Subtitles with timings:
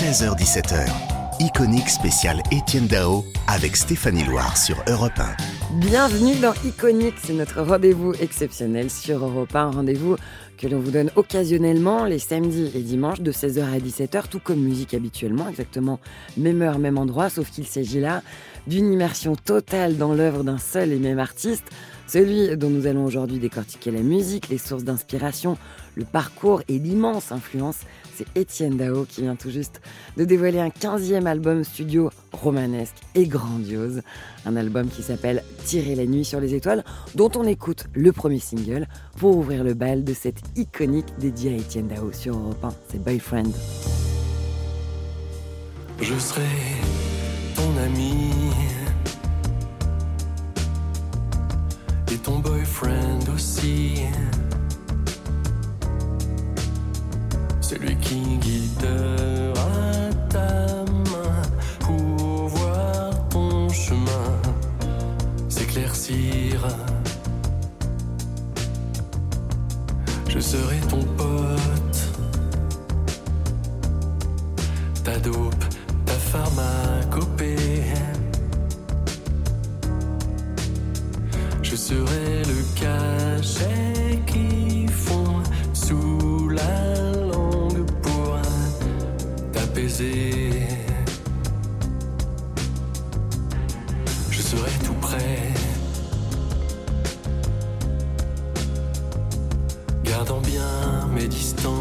[0.00, 0.86] 16h17h.
[1.40, 5.78] Iconique spécial Étienne Dao avec Stéphanie Loire sur Europe 1.
[5.78, 10.16] Bienvenue dans Iconique, c'est notre rendez-vous exceptionnel sur Europe 1, un rendez-vous
[10.58, 14.60] que l'on vous donne occasionnellement les samedis et dimanches de 16h à 17h, tout comme
[14.60, 15.98] musique habituellement, exactement
[16.36, 18.22] même heure, même endroit, sauf qu'il s'agit là
[18.66, 21.64] d'une immersion totale dans l'œuvre d'un seul et même artiste,
[22.06, 25.56] celui dont nous allons aujourd'hui décortiquer la musique, les sources d'inspiration,
[25.94, 27.80] le parcours et l'immense influence
[28.20, 29.80] c'est Étienne Dao qui vient tout juste
[30.16, 34.02] de dévoiler un 15e album studio romanesque et grandiose.
[34.44, 36.84] Un album qui s'appelle Tirer la nuit sur les étoiles,
[37.14, 41.56] dont on écoute le premier single pour ouvrir le bal de cette iconique dédiée à
[41.56, 42.68] Étienne Dao sur Europe 1.
[42.90, 43.52] C'est Boyfriend.
[46.02, 46.42] Je serai
[47.54, 48.30] ton ami
[52.12, 54.02] et ton boyfriend aussi.
[57.70, 61.42] Celui qui guidera ta main
[61.78, 64.32] pour voir ton chemin
[65.48, 66.66] s'éclaircir.
[70.28, 72.00] Je serai ton pote,
[75.04, 75.64] ta dope,
[76.06, 77.84] ta pharmacopée.
[81.62, 85.40] Je serai le cachet qui fond
[85.72, 86.99] sous la
[94.30, 95.52] je serai tout près.
[100.04, 101.79] Gardant bien mes distances.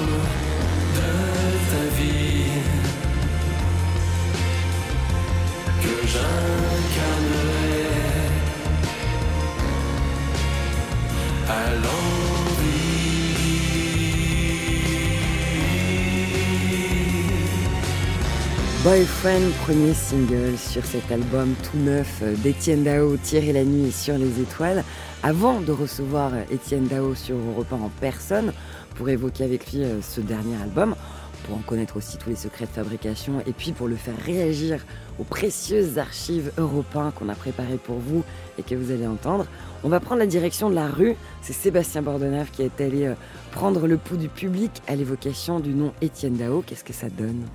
[18.87, 24.39] Boyfriend, premier single sur cet album tout neuf d'Étienne Dao, Tirer la nuit sur les
[24.39, 24.81] étoiles.
[25.23, 28.53] Avant de recevoir Étienne Dao sur Europe 1 en personne
[28.95, 30.95] pour évoquer avec lui euh, ce dernier album,
[31.43, 34.85] pour en connaître aussi tous les secrets de fabrication et puis pour le faire réagir
[35.19, 38.23] aux précieuses archives européennes qu'on a préparées pour vous
[38.57, 39.45] et que vous allez entendre.
[39.83, 41.15] On va prendre la direction de la rue.
[41.41, 43.13] C'est Sébastien Bordenave qui est allé euh,
[43.51, 46.63] prendre le pouls du public à l'évocation du nom Étienne Dao.
[46.65, 47.45] Qu'est-ce que ça donne?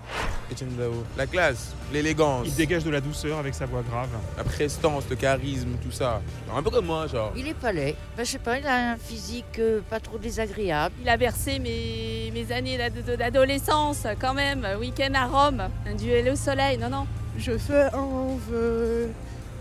[0.50, 2.46] Étienne Dao, la classe, l'élégance.
[2.46, 4.08] Il dégage de la douceur avec sa voix grave.
[4.36, 6.22] La prestance, le charisme, tout ça.
[6.54, 7.32] Un peu comme moi, genre.
[7.36, 7.96] Il est palais.
[8.16, 10.94] Ben, je sais pas, il a un physique euh, pas trop désagréable.
[11.02, 12.78] Il a bercé mes, mes années
[13.18, 14.66] d'adolescence quand même.
[14.78, 16.78] Week-end à Rome, un duel au soleil.
[16.78, 17.06] Non, non.
[17.38, 19.10] Je fais un vœu,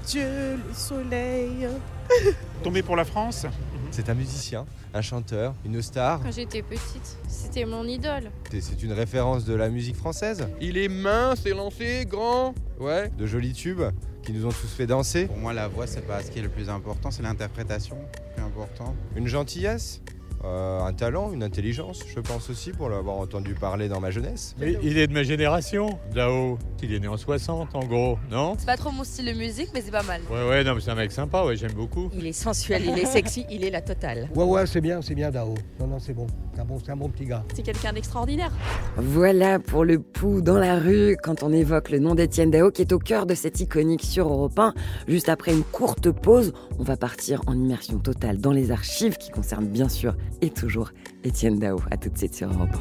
[0.08, 1.68] Dieu le soleil.
[2.64, 3.46] Tombé pour la France
[3.92, 6.22] C'est un musicien, un chanteur, une star.
[6.22, 8.30] Quand j'étais petite, c'était mon idole.
[8.60, 10.48] C'est une référence de la musique française.
[10.60, 12.54] Il est mince, élancé, grand.
[12.80, 13.10] Ouais.
[13.18, 13.84] De jolis tubes
[14.24, 15.26] qui nous ont tous fait danser.
[15.28, 17.98] Pour moi, la voix, c'est pas ce qui est le plus important, c'est l'interprétation
[18.36, 18.96] qui est important.
[19.16, 20.02] Une gentillesse
[20.44, 24.56] euh, un talent, une intelligence, je pense aussi, pour l'avoir entendu parler dans ma jeunesse.
[24.60, 26.58] Mais il est de ma génération, Dao.
[26.82, 28.56] il est né en 60 en gros, non?
[28.58, 30.22] C'est pas trop mon style de musique, mais c'est pas mal.
[30.32, 32.10] Ouais, ouais, non, mais c'est un mec sympa, ouais, j'aime beaucoup.
[32.14, 34.30] Il est sensuel, il est sexy, il est la totale.
[34.36, 35.54] Ouais, ouais, c'est bien, c'est bien, Dao.
[35.80, 36.28] Non, non, c'est bon.
[36.54, 37.44] C'est un bon, c'est un bon petit gars.
[37.56, 38.52] C'est quelqu'un d'extraordinaire.
[38.98, 42.82] Voilà pour le pouls dans la rue quand on évoque le nom d'Étienne Dao qui
[42.82, 44.74] est au cœur de cette iconique sur Europe 1.
[45.08, 49.30] Juste après une courte pause, on va partir en immersion totale dans les archives qui
[49.32, 50.92] concernent bien sûr et toujours
[51.24, 51.80] Étienne Dao.
[51.92, 52.76] À tout de suite sur Europe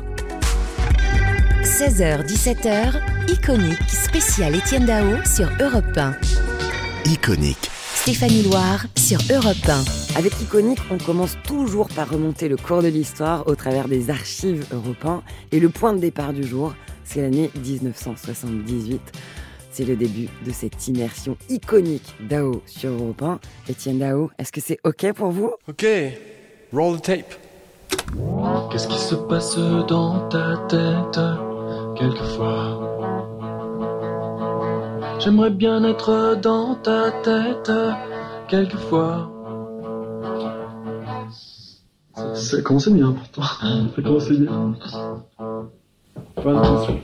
[1.62, 6.14] 16h, 17h, iconique spécial Étienne Dao sur Europe 1.
[7.06, 7.70] Iconique.
[7.94, 10.19] Stéphanie Loire sur Europe 1.
[10.19, 14.67] Avec Iconique, on commence toujours par remonter le cours de l'histoire au travers des archives
[14.73, 15.23] Europe 1.
[15.52, 16.75] Et le point de départ du jour,
[17.05, 19.00] c'est l'année 1978.
[19.70, 23.41] C'est le début de cette immersion iconique Dao sur Europe 1.
[23.69, 25.52] Étienne Dao, est-ce que c'est OK pour vous?
[25.69, 25.85] Ok,
[26.72, 27.34] roll the tape.
[28.70, 29.58] Qu'est-ce qui se passe
[29.88, 31.20] dans ta tête
[31.96, 32.87] quelquefois?
[35.19, 37.70] J'aimerais bien être dans ta tête
[38.49, 39.31] quelquefois.
[42.14, 43.43] Ça, ça a commencé bien pourtant.
[43.43, 43.66] Ça
[43.99, 44.75] a commencé bien.
[46.37, 47.00] Attention.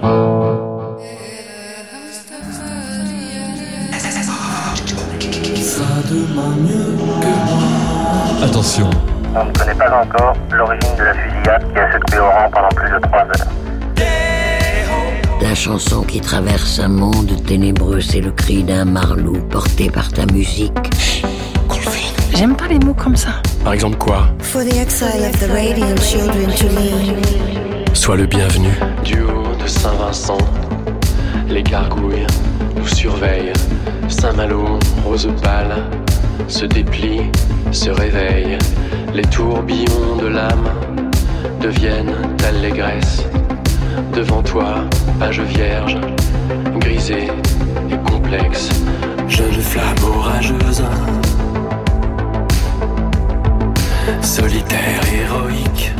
[5.56, 8.44] Ça demande mieux que moi.
[8.44, 8.90] Attention,
[9.38, 12.90] On ne connaît pas encore l'origine de la fusillade qui a secoué Oran pendant plus
[12.90, 13.52] de trois heures.
[15.42, 20.24] La chanson qui traverse un monde ténébreux, c'est le cri d'un marlou porté par ta
[20.32, 20.72] musique.
[22.34, 23.30] J'aime pas les mots comme ça.
[23.62, 24.26] par exemple quoi?
[24.40, 27.94] For the exile of the radiant children to.
[27.94, 28.68] Sois le bienvenu.
[29.04, 30.38] Du haut de Saint-Vincent,
[31.48, 32.26] les gargouilles
[32.76, 33.52] nous surveillent.
[34.08, 35.76] Saint-Malo, rose pâle,
[36.48, 37.30] se déplie,
[37.72, 38.58] se réveille.
[39.16, 40.68] Les tourbillons de l'âme
[41.62, 42.14] deviennent
[42.46, 43.24] allégresse.
[44.14, 44.84] Devant toi,
[45.18, 45.96] page vierge,
[46.78, 47.28] grisée
[47.90, 48.68] et complexe.
[49.26, 50.84] Jeune flamme orageuse.
[54.20, 55.94] Solitaire, héroïque.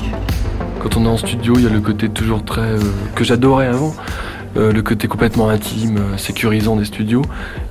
[0.82, 2.80] Quand on est en studio, il y a le côté toujours très euh,
[3.14, 3.94] que j'adorais avant,
[4.58, 7.22] euh, le côté complètement intime, euh, sécurisant des studios.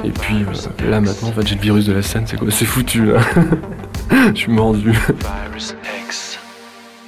[0.04, 0.44] Et puis
[0.90, 3.20] là maintenant, en fait, j'ai le virus de la scène, C'est foutu là.
[4.34, 4.92] Je suis mordu.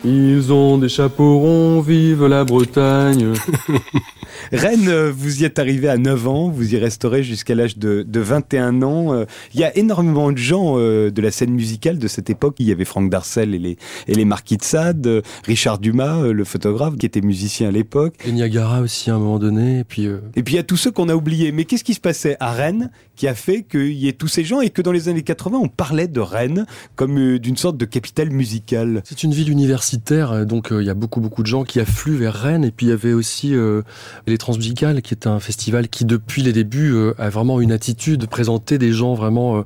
[0.03, 3.33] Ils ont des chapeaux ronds, vive la Bretagne.
[4.51, 8.03] Rennes, euh, vous y êtes arrivé à 9 ans, vous y resterez jusqu'à l'âge de,
[8.07, 9.13] de 21 ans.
[9.13, 12.55] Euh, Il y a énormément de gens euh, de la scène musicale de cette époque.
[12.59, 13.77] Il y avait Franck Darcel et les,
[14.07, 17.71] et les Marquis de Sade, euh, Richard Dumas, euh, le photographe, qui était musicien à
[17.71, 18.15] l'époque.
[18.25, 19.79] Et Niagara aussi à un moment donné.
[19.79, 21.51] Et puis euh, Et puis il y a tous ceux qu'on a oubliés.
[21.51, 24.43] Mais qu'est-ce qui se passait à Rennes qui a fait qu'il y ait tous ces
[24.43, 26.65] gens et que dans les années 80, on parlait de Rennes
[26.95, 29.01] comme d'une sorte de capitale musicale?
[29.05, 32.15] C'est une ville universitaire, donc euh, il y a beaucoup beaucoup de gens qui affluent
[32.17, 32.63] vers Rennes.
[32.63, 33.81] Et puis il y avait aussi euh,
[34.27, 38.21] les Transmusicales, qui est un festival qui depuis les débuts euh, a vraiment une attitude
[38.21, 39.61] de présenter des gens vraiment euh,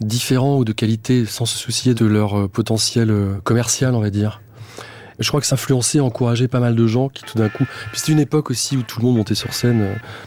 [0.00, 3.12] différents ou de qualité, sans se soucier de leur euh, potentiel
[3.44, 4.40] commercial, on va dire.
[5.18, 7.64] Je crois que ça influençait, encourageait pas mal de gens qui tout d'un coup.
[7.90, 9.80] Puis c'était une époque aussi où tout le monde montait sur scène,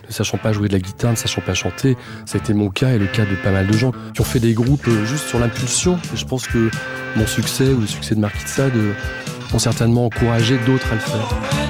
[0.07, 1.97] ne sachant pas jouer de la guitare, ne sachant pas chanter.
[2.27, 4.25] Ça a été mon cas et le cas de pas mal de gens qui ont
[4.25, 5.97] fait des groupes juste sur l'impulsion.
[6.13, 6.69] Et je pense que
[7.15, 8.73] mon succès ou le succès de Marquis de Sade
[9.51, 11.62] ont certainement encouragé d'autres à le faire.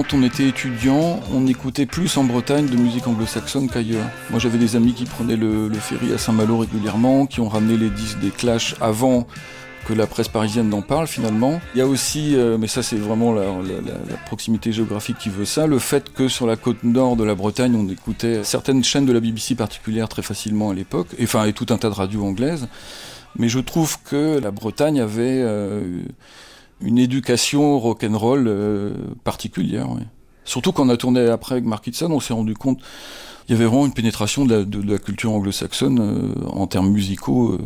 [0.00, 4.06] Quand on était étudiant, on écoutait plus en Bretagne de musique anglo-saxonne qu'ailleurs.
[4.30, 7.90] Moi j'avais des amis qui prenaient le, ferry à Saint-Malo régulièrement, qui ont ramené les
[7.90, 9.26] disques des Clash avant
[9.86, 11.60] que la presse parisienne n'en parle finalement.
[11.74, 13.44] Il y a aussi, euh, mais ça c'est vraiment la
[14.24, 17.76] proximité géographique qui veut ça, le fait que sur la côte nord de la Bretagne
[17.76, 21.52] on écoutait certaines chaînes de la BBC particulières très facilement à l'époque, et, enfin et
[21.52, 22.68] tout un tas de radios anglaises.
[23.38, 26.00] Mais je trouve que la Bretagne avait euh,
[26.82, 28.94] une éducation rock'n'roll euh,
[29.24, 29.90] particulière.
[29.90, 30.06] ouais.
[30.44, 32.80] Surtout quand on a tourné après avec Mark Kitson, on s'est rendu compte
[33.50, 37.58] il y avait vraiment une pénétration de la, culture anglo-saxonne euh, en termes musicaux euh,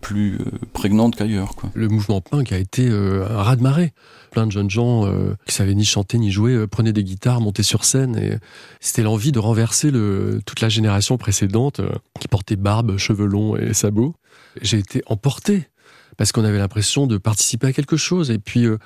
[0.00, 1.50] plus euh, prégnante qu'ailleurs.
[1.74, 3.92] Le mouvement punk a été un raz-de-marée.
[4.30, 5.08] Plein de jeunes gens
[5.46, 8.38] qui savaient ni chanter ni jouer prenaient des guitares, montaient sur scène et
[8.80, 9.90] c'était l'envie de renverser
[10.44, 11.80] toute la génération précédente
[12.20, 14.14] qui portait barbe, cheveux longs et sabots.
[14.60, 15.68] J'ai été emporté
[16.16, 18.30] parce qu'on avait l'impression de participer à quelque chose.
[18.30, 18.78] Et puis, euh,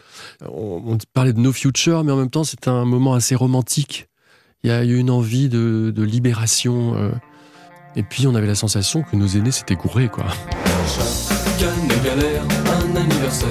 [0.50, 4.08] on, parlait de No Future, mais en même temps, c'était un moment assez romantique.
[4.64, 6.94] Il y a eu une envie de, libération.
[6.96, 7.10] euh,
[7.96, 10.26] et puis, on avait la sensation que nos aînés s'étaient gourés, quoi.
[12.04, 13.48] Galère, un anniversaire.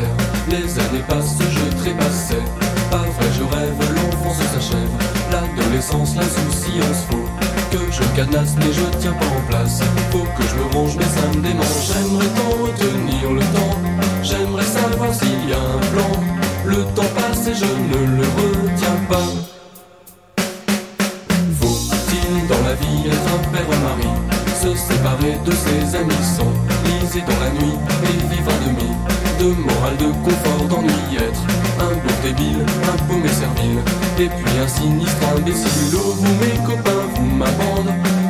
[0.50, 2.44] Les années passent, je trépassais.
[2.90, 4.90] Pas vrai, je rêve, l'enfance s'achève.
[5.32, 9.82] L'adolescence, l'insouciance faut que je cadenasse, mais je tiens pas en place.
[10.12, 11.68] Faut que je me range, mais ça me démange.
[11.88, 13.78] J'aimerais tant retenir le temps.
[14.24, 16.12] J'aimerais savoir s'il y a un plan.
[16.66, 19.28] Le temps passe et je ne le retiens pas.
[21.60, 24.10] Faut-il dans la vie être un père ou mari?
[24.62, 26.52] Se séparer de ses amis sans
[26.86, 28.92] liser dans la nuit et vivre à demi
[29.40, 31.57] De morale, de confort, d'ennui être
[32.28, 33.80] débile, un paumé servile.
[34.20, 35.96] Et puis un sinistre imbécile.
[35.96, 37.46] Oh vous mes copains, vous ma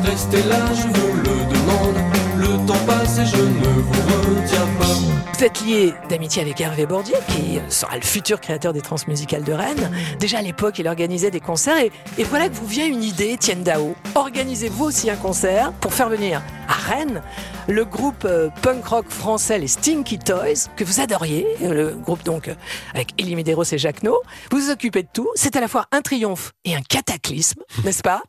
[0.04, 5.34] Restez là, je vous le demande Le temps passe et je ne vous retiens pas
[5.36, 9.52] Vous êtes lié d'amitié avec Hervé Bordier, qui sera le futur créateur des transmusicales de
[9.52, 9.90] Rennes.
[10.20, 13.36] Déjà à l'époque, il organisait des concerts et, et voilà que vous vient une idée,
[13.36, 13.94] Tienne Dao.
[14.14, 17.22] Organisez-vous aussi un concert pour faire venir à Rennes
[17.68, 22.48] le groupe euh, punk rock français les Stinky Toys, que vous adoriez, le groupe donc
[22.48, 22.54] euh,
[22.94, 24.22] avec Elie Medeiros et Jacques No.
[24.50, 25.28] Vous vous occupez de tout.
[25.34, 28.22] C'est à la fois un triomphe et un cataclysme, n'est-ce pas?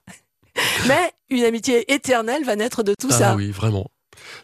[0.87, 3.35] Mais une amitié éternelle va naître de tout ah ça.
[3.35, 3.85] oui, vraiment.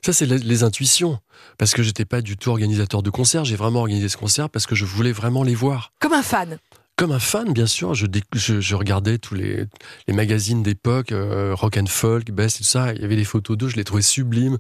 [0.05, 1.19] Ça, c'est les, les intuitions.
[1.57, 3.45] Parce que j'étais pas du tout organisateur de concert.
[3.45, 5.93] J'ai vraiment organisé ce concert parce que je voulais vraiment les voir.
[5.99, 6.57] Comme un fan.
[6.97, 9.65] Comme un fan, bien sûr, je, déc- je, je regardais tous les,
[10.07, 12.93] les magazines d'époque, euh, rock and folk, best et tout ça.
[12.93, 14.57] Il y avait des photos d'eux, je les trouvais sublimes,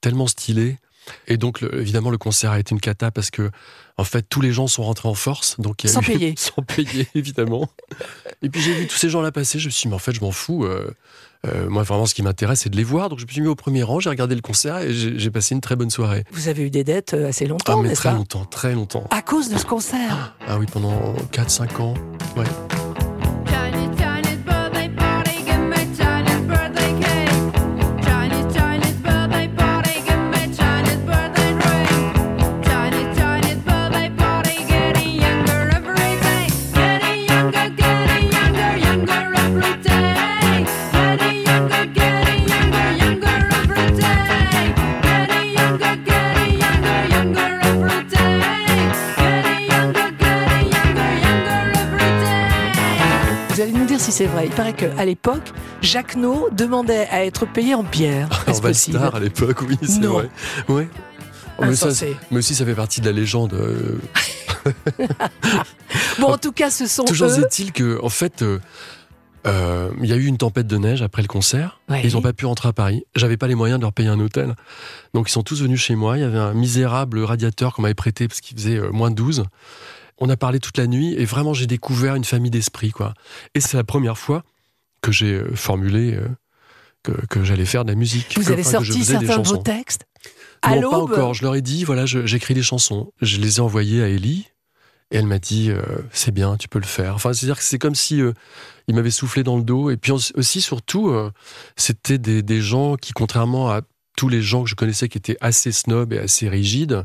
[0.00, 0.78] tellement stylés.
[1.28, 3.50] Et donc, le- évidemment, le concert a été une cata parce que,
[3.98, 5.58] en fait, tous les gens sont rentrés en force.
[5.60, 6.34] Donc il y a Sans eu- payer.
[6.38, 7.68] sans payer, évidemment.
[8.42, 9.58] Et puis j'ai vu tous ces gens-là passer.
[9.58, 10.64] Je me suis dit, mais en fait, je m'en fous.
[10.64, 10.90] euh,
[11.46, 13.08] euh, moi, vraiment, ce qui m'intéresse, c'est de les voir.
[13.08, 15.54] Donc je me suis mis au premier rang, j'ai regardé le concert et j'ai passé
[15.54, 16.24] une très bonne soirée.
[16.32, 18.16] Vous avez eu des dettes euh, assez Ah, longtemps, mais n'est-ce très pas?
[18.16, 19.04] longtemps, très longtemps.
[19.10, 20.34] À cause de ce concert?
[20.48, 21.94] Ah oui, pendant 4-5 ans.
[22.36, 22.44] Ouais.
[54.26, 54.46] C'est vrai.
[54.46, 55.52] Il paraît qu'à l'époque,
[55.82, 58.28] Jacques No demandait à être payé en bière.
[58.46, 60.14] En Est-ce possible à l'époque, oui, c'est Non.
[60.14, 60.30] vrai.
[60.68, 60.88] Ouais.
[61.58, 61.88] Oh, mais, ça,
[62.30, 63.54] mais aussi, ça fait partie de la légende.
[63.54, 63.98] euh.
[66.18, 67.40] Bon, en tout cas, ce sont Toujours eux.
[67.44, 68.58] est-il que, en fait, euh,
[69.46, 71.78] euh, il y a eu une tempête de neige après le concert.
[71.88, 72.00] Ouais.
[72.04, 73.04] Ils n'ont pas pu rentrer à Paris.
[73.14, 74.54] J'avais pas les moyens de leur payer un hôtel.
[75.14, 76.18] Donc, ils sont tous venus chez moi.
[76.18, 79.44] Il y avait un misérable radiateur qu'on m'avait prêté parce qu'il faisait moins 12.
[80.18, 83.14] On a parlé toute la nuit et vraiment, j'ai découvert une famille d'esprit, quoi.
[83.54, 84.44] Et c'est la première fois
[85.02, 86.26] que j'ai euh, formulé euh,
[87.02, 88.34] que, que j'allais faire de la musique.
[88.36, 90.06] Vous que- avez enfin, sorti certains de vos textes
[90.62, 91.34] à Non, pas encore.
[91.34, 93.12] Je leur ai dit, voilà, j'écris des chansons.
[93.20, 94.46] Je les ai envoyées à Ellie.
[95.12, 97.14] Et elle m'a dit, euh, c'est bien, tu peux le faire.
[97.14, 98.32] Enfin, c'est-à-dire que c'est comme si euh,
[98.88, 99.90] il m'avait soufflé dans le dos.
[99.90, 101.30] Et puis aussi, aussi, surtout, euh,
[101.76, 103.82] c'était des, des gens qui, contrairement à
[104.16, 107.04] tous les gens que je connaissais qui étaient assez snobs et assez rigides,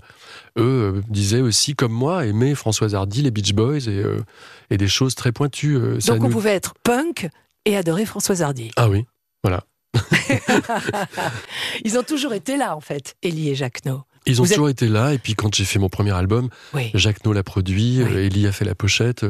[0.57, 4.23] eux euh, disaient aussi, comme moi, aimer Françoise Hardy, les Beach Boys et, euh,
[4.69, 5.75] et des choses très pointues.
[5.75, 7.29] euh, Donc on nous- pouvait être punk
[7.65, 8.71] et adorer Françoise Hardy.
[8.77, 9.05] Ah oui,
[9.43, 9.65] voilà.
[11.83, 14.01] Ils ont toujours été là, en fait, Elie et Jacques No.
[14.25, 16.49] Ils ont Vous êtes- toujours été là, et puis quand j'ai fait mon premier album,
[16.73, 16.91] Oui.
[16.93, 19.25] Jacques No l'a produit, euh, Elie a fait la pochette,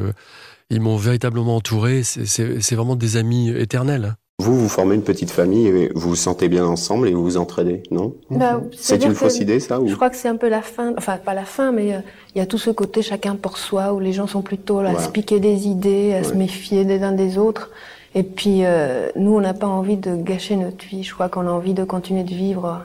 [0.69, 4.15] ils m'ont véritablement entouré, c'est vraiment des amis éternels.
[4.41, 7.37] Vous, vous formez une petite famille et vous vous sentez bien ensemble et vous vous
[7.37, 8.13] entraidez, non?
[8.29, 9.87] Bah, C'est c'est-à-dire une fausse idée, ça ou...
[9.87, 11.99] Je crois que c'est un peu la fin, enfin pas la fin, mais euh,
[12.35, 14.91] il y a tout ce côté chacun pour soi, où les gens sont plutôt là,
[14.97, 17.69] à se piquer des idées, à se méfier des uns des autres.
[18.13, 21.03] Et puis euh, nous, on n'a pas envie de gâcher notre vie.
[21.03, 22.81] Je crois qu'on a envie de continuer de vivre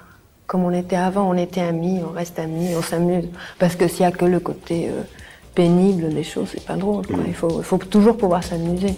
[0.46, 1.28] comme on était avant.
[1.28, 3.28] On était amis, on reste amis, on s'amuse.
[3.58, 5.02] Parce que s'il y a que le côté euh,
[5.54, 7.06] pénible des choses, c'est pas drôle.
[7.06, 7.16] quoi.
[7.26, 8.94] Il faut, il faut toujours pouvoir s'amuser.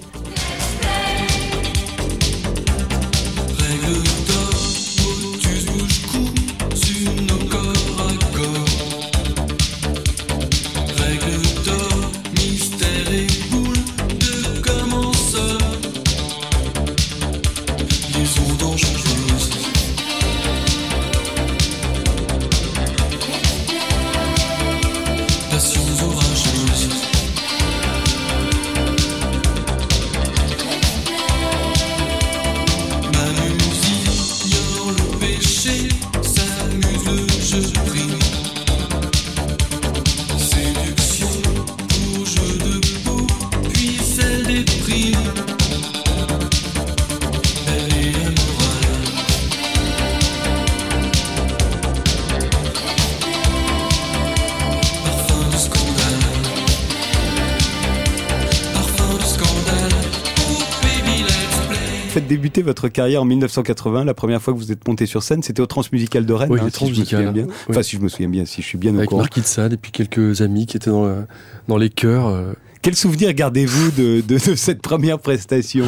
[62.29, 64.05] Débuté votre carrière en 1980.
[64.05, 66.51] La première fois que vous êtes monté sur scène, c'était au Transmusical de Rennes.
[66.53, 67.45] Oui, hein, si je me souviens bien.
[67.49, 67.53] oui.
[67.71, 69.23] Enfin, si je me souviens bien, si je suis bien au Avec courant.
[69.23, 71.27] Marquis de Sade et puis quelques amis qui étaient dans, le-
[71.67, 72.29] dans les chœurs.
[72.29, 72.53] euh.
[72.83, 75.85] Quel souvenir gardez-vous de, de- de cette première prestation?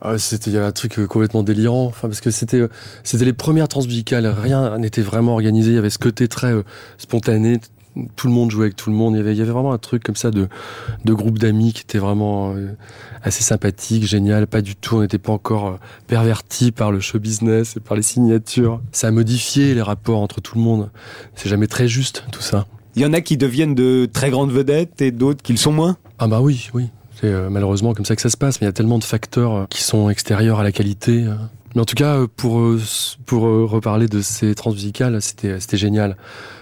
[0.00, 2.68] Ah, c'était un truc euh, complètement délirant enfin parce que c'était euh,
[3.02, 6.62] c'était les premières transmusicales rien n'était vraiment organisé il y avait ce côté très euh,
[6.98, 7.58] spontané
[8.16, 9.72] tout le monde jouait avec tout le monde il y avait il y avait vraiment
[9.72, 10.48] un truc comme ça de
[11.04, 12.76] de groupe d'amis qui était vraiment euh,
[13.22, 15.76] assez sympathique génial pas du tout on n'était pas encore euh,
[16.06, 20.40] perverti par le show business et par les signatures ça a modifié les rapports entre
[20.40, 20.90] tout le monde
[21.34, 22.66] c'est jamais très juste tout ça
[22.96, 25.70] Il y en a qui deviennent de très grandes vedettes et d'autres qui le sont
[25.70, 25.96] moins?
[26.18, 26.88] Ah bah oui, oui.
[27.20, 29.04] C'est euh, malheureusement comme ça que ça se passe, mais il y a tellement de
[29.04, 31.24] facteurs qui sont extérieurs à la qualité.
[31.74, 32.74] Mais en tout cas, pour,
[33.24, 36.16] pour reparler de ces transmusicales, c'était c'était génial.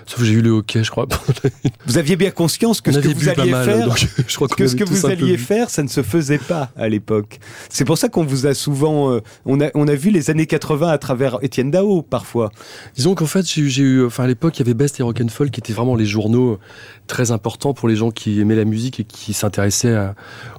[0.06, 1.06] Sauf que j'ai eu le hockey, je crois.
[1.86, 3.96] Vous aviez bien conscience que On ce que vous alliez mal, faire,
[4.28, 7.40] je crois que ce que vous alliez faire, ça ne se faisait pas à l'époque.
[7.70, 10.46] C'est pour ça qu'on vous a souvent, euh, on a, on a vu les années
[10.46, 12.50] 80 à travers Étienne Dao parfois.
[12.94, 15.28] Disons qu'en fait, j'ai eu- enfin à l'époque, il y avait Best et Rock and
[15.28, 16.58] Folk qui étaient vraiment les journaux euh,
[17.08, 19.96] très importants pour les gens qui aimaient la musique et qui s'intéressaient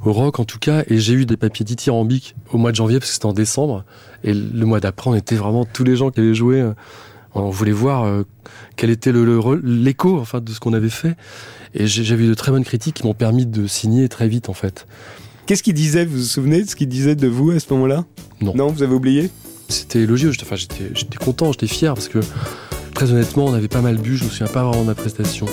[0.04, 0.84] au rock en tout cas.
[0.88, 3.86] Et j'ai eu des papiers dithyrambiques au mois de janvier parce que c'était en décembre.
[4.26, 6.60] Et le mois d'après, on était vraiment tous les gens qui avaient joué.
[6.60, 6.74] euh,
[7.46, 8.24] On voulait voir euh,
[8.76, 11.16] quel était le- le re- l'écho enfin de ce qu'on avait fait.
[11.74, 14.50] Et j'ai- j'avais eu de très bonnes critiques qui m'ont permis de signer très vite
[14.50, 14.88] en fait.
[15.46, 16.06] Qu'est-ce qu'il disait?
[16.06, 18.06] Vous vous souvenez de ce qu'il disait de vous à ce moment-là?
[18.42, 18.54] Non.
[18.56, 19.30] Non, vous avez oublié?
[19.70, 20.32] C'était élogieux.
[20.32, 22.20] J'étais, enfin, j'étais content, j'étais fier parce que
[22.94, 24.18] très honnêtement, on avait pas mal bu.
[24.18, 25.46] Je me souviens pas vraiment de ma prestation.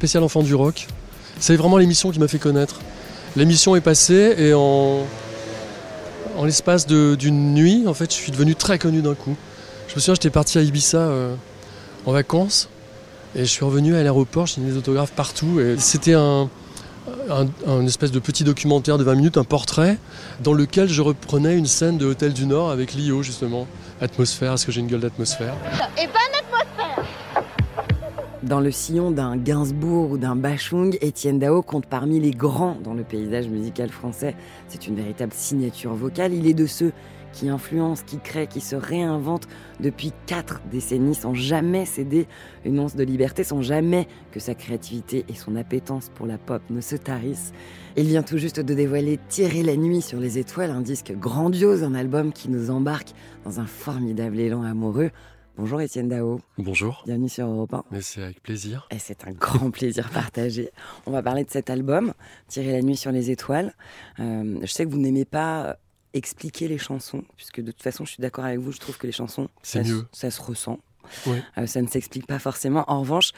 [0.00, 0.86] Spécial enfant du rock.
[1.40, 2.80] C'est vraiment l'émission qui m'a fait connaître.
[3.36, 5.00] L'émission est passée et en,
[6.38, 9.36] en l'espace d'une nuit, en fait, je suis devenu très connu d'un coup.
[9.88, 11.34] Je me souviens, j'étais parti à Ibiza euh,
[12.06, 12.70] en vacances
[13.36, 15.60] et je suis revenu à l'aéroport, j'ai des autographes partout.
[15.60, 16.48] Et c'était un,
[17.66, 19.98] un, espèce de petit documentaire de 20 minutes, un portrait,
[20.42, 23.66] dans lequel je reprenais une scène de Hôtel du Nord avec Lio, justement.
[24.00, 25.52] Atmosphère, est-ce que j'ai une gueule d'atmosphère?
[25.62, 26.39] Bonne atmosphère.
[28.42, 32.94] Dans le sillon d'un Gainsbourg ou d'un Bachung, Étienne Dao compte parmi les grands dans
[32.94, 34.34] le paysage musical français.
[34.66, 36.32] C'est une véritable signature vocale.
[36.32, 36.92] Il est de ceux
[37.34, 39.46] qui influencent, qui créent, qui se réinventent
[39.78, 42.26] depuis quatre décennies sans jamais céder
[42.64, 46.62] une once de liberté, sans jamais que sa créativité et son appétence pour la pop
[46.70, 47.52] ne se tarissent.
[47.98, 51.84] Il vient tout juste de dévoiler Tirer la nuit sur les étoiles, un disque grandiose,
[51.84, 53.12] un album qui nous embarque
[53.44, 55.10] dans un formidable élan amoureux.
[55.60, 56.40] Bonjour Étienne Dao.
[56.56, 57.02] Bonjour.
[57.04, 57.84] Bienvenue sur Europe 1.
[57.90, 58.88] Mais c'est avec plaisir.
[58.90, 60.70] Et c'est un grand plaisir partagé.
[61.04, 62.14] On va parler de cet album,
[62.48, 63.74] Tirer la nuit sur les étoiles.
[64.20, 65.76] Euh, je sais que vous n'aimez pas
[66.14, 69.06] expliquer les chansons, puisque de toute façon, je suis d'accord avec vous, je trouve que
[69.06, 70.06] les chansons, ça, se- mieux.
[70.12, 70.78] ça se ressent.
[71.28, 72.86] Euh, ça ne s'explique pas forcément.
[72.88, 73.32] En revanche,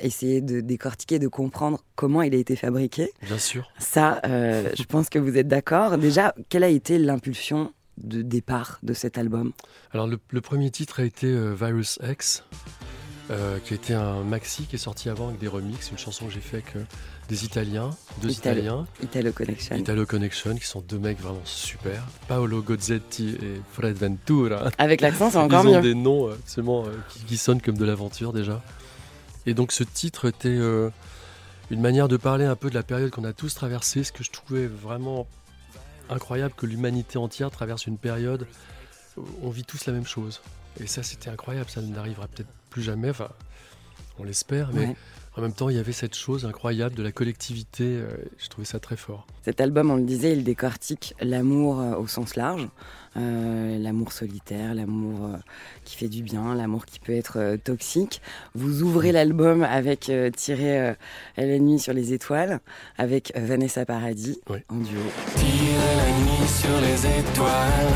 [0.00, 3.68] essayer de décortiquer, de comprendre comment il a été fabriqué, Bien sûr.
[3.80, 5.98] ça, euh, je pense que vous êtes d'accord.
[5.98, 9.52] Déjà, quelle a été l'impulsion de départ de cet album
[9.92, 12.44] Alors le, le premier titre a été euh, Virus X,
[13.30, 16.26] euh, qui a été un maxi qui est sorti avant avec des remixes, une chanson
[16.26, 16.82] que j'ai fait avec euh,
[17.28, 19.76] des Italiens, deux Italo- Italiens, Italo Connection.
[19.76, 24.70] Italo Connection, qui sont deux mecs vraiment super, Paolo Gozzetti et Fred Ventura.
[24.78, 25.80] Avec l'accent, c'est encore Ils ont mieux.
[25.82, 28.62] des noms euh, absolument qui, qui sonnent comme de l'aventure déjà.
[29.46, 30.58] Et donc ce titre était
[31.70, 34.24] une manière de parler un peu de la période qu'on a tous traversée, ce que
[34.24, 35.26] je trouvais vraiment
[36.10, 38.46] incroyable que l'humanité entière traverse une période
[39.16, 40.40] où on vit tous la même chose.
[40.80, 41.70] Et ça, c'était incroyable.
[41.70, 43.10] Ça n'arrivera peut-être plus jamais.
[43.10, 43.28] Enfin,
[44.18, 44.72] on l'espère.
[44.72, 44.96] Mais.
[45.36, 47.82] En même temps, il y avait cette chose incroyable de la collectivité.
[47.84, 48.06] euh,
[48.38, 49.26] je trouvais ça très fort.
[49.44, 52.68] Cet album, on le disait, il décortique l'amour euh, au sens large.
[53.16, 55.36] Euh, l'amour solitaire, l'amour euh,
[55.84, 58.20] qui fait du bien, l'amour qui peut être euh, toxique.
[58.54, 60.94] Vous ouvrez l'album avec euh, Tirer euh,
[61.36, 62.60] la nuit sur les étoiles,
[62.96, 65.00] avec Vanessa Paradis en duo.
[65.34, 67.94] Tirer la nuit sur les étoiles.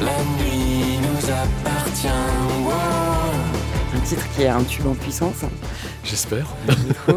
[0.00, 2.41] La nuit nous appartient.
[4.12, 5.42] Titre qui est un tube en puissance.
[6.04, 6.46] J'espère.
[6.68, 7.14] je.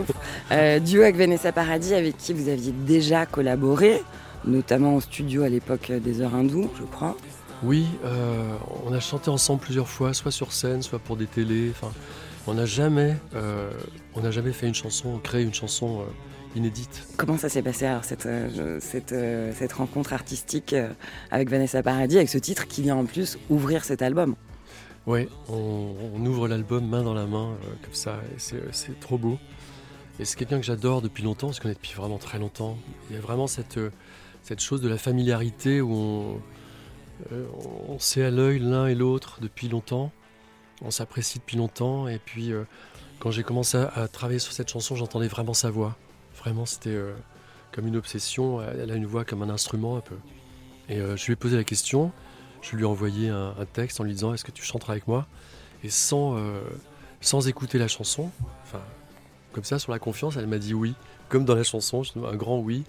[0.52, 4.02] Euh, duo avec Vanessa Paradis, avec qui vous aviez déjà collaboré,
[4.46, 7.18] notamment au studio à l'époque des Heures Hindous, je crois.
[7.64, 8.48] Oui, euh,
[8.86, 11.72] on a chanté ensemble plusieurs fois, soit sur scène, soit pour des télés.
[11.72, 11.92] Enfin,
[12.48, 13.70] on n'a jamais, euh,
[14.14, 17.04] on n'a jamais fait une chanson, créé une chanson euh, inédite.
[17.18, 18.30] Comment ça s'est passé alors cette,
[18.80, 19.16] cette,
[19.54, 20.74] cette rencontre artistique
[21.30, 24.36] avec Vanessa Paradis, avec ce titre qui vient en plus ouvrir cet album?
[25.08, 29.38] Ouais, on, ouvre l'album main dans la main, euh, comme ça, et c'est, trop beau.
[30.20, 32.78] Et c'est quelqu'un que j'adore depuis longtemps, on se connaît depuis vraiment très longtemps.
[33.10, 33.92] Il y a vraiment cette, euh,
[34.58, 36.42] chose de la familiarité où on,
[37.32, 37.46] euh,
[37.88, 40.12] on sait à l'œil l'un et l'autre depuis longtemps,
[40.82, 42.64] on s'apprécie depuis longtemps, et puis euh,
[43.20, 45.96] quand j'ai commencé à, à travailler sur cette chanson, j'entendais vraiment sa voix.
[46.38, 47.14] Vraiment, c'était euh,
[47.72, 50.16] comme une obsession, elle a une voix comme un instrument un peu.
[50.90, 52.12] Et euh, je lui ai posé la question,
[52.70, 55.08] je lui ai envoyé un, un texte en lui disant est-ce que tu chanteras avec
[55.08, 55.28] moi?
[55.84, 56.62] Et sans, euh,
[57.22, 58.32] sans écouter la chanson,
[58.64, 58.82] enfin
[59.54, 60.96] comme ça sur la confiance, elle m'a dit oui,
[61.30, 62.84] comme dans la chanson, un grand oui.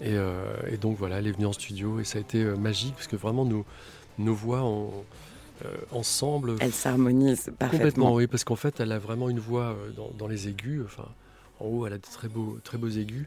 [0.00, 2.56] Et, euh, et donc voilà, elle est venue en studio et ça a été euh,
[2.56, 3.64] magique parce que vraiment nos,
[4.18, 4.90] nos voix ont,
[5.64, 6.56] euh, ensemble.
[6.58, 7.78] Elles s'harmonisent parfaitement.
[7.78, 10.82] Complètement, oui, parce qu'en fait, elle a vraiment une voix dans, dans les aigus.
[10.84, 11.08] Enfin,
[11.60, 13.26] en haut, elle a de très beaux, très beaux aigus.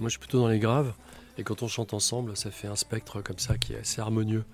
[0.00, 0.92] Moi, je suis plutôt dans les graves.
[1.38, 4.44] Et quand on chante ensemble, ça fait un spectre comme ça qui est assez harmonieux.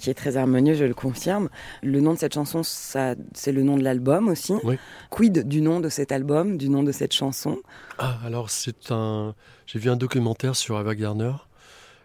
[0.00, 1.48] qui est très harmonieux, je le confirme.
[1.82, 4.54] Le nom de cette chanson, ça, c'est le nom de l'album aussi.
[4.64, 4.76] Oui.
[5.10, 7.60] Quid du nom de cet album, du nom de cette chanson?
[7.98, 9.36] Ah, alors c'est un.
[9.66, 11.32] J'ai vu un documentaire sur Ava Gardner.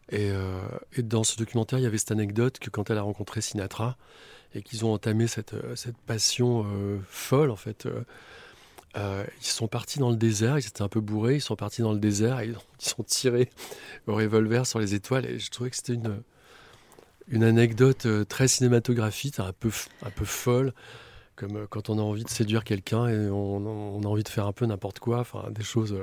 [0.09, 0.61] Et, euh,
[0.95, 3.97] et dans ce documentaire, il y avait cette anecdote que quand elle a rencontré Sinatra
[4.53, 8.03] et qu'ils ont entamé cette, euh, cette passion euh, folle, en fait, euh,
[8.95, 11.81] euh, ils sont partis dans le désert, ils étaient un peu bourrés, ils sont partis
[11.81, 12.55] dans le désert et ils,
[12.97, 13.49] ont- tirés
[14.07, 15.25] au revolver sur les étoiles.
[15.25, 16.21] Et je trouvais que c'était une,
[17.27, 19.69] une anecdote euh, très cinématographique, un peu,
[20.03, 20.73] un peu folle,
[21.35, 23.57] comme euh, quand on a envie de séduire quelqu'un et on,
[23.97, 25.95] on a envie de faire un peu n'importe quoi, enfin des choses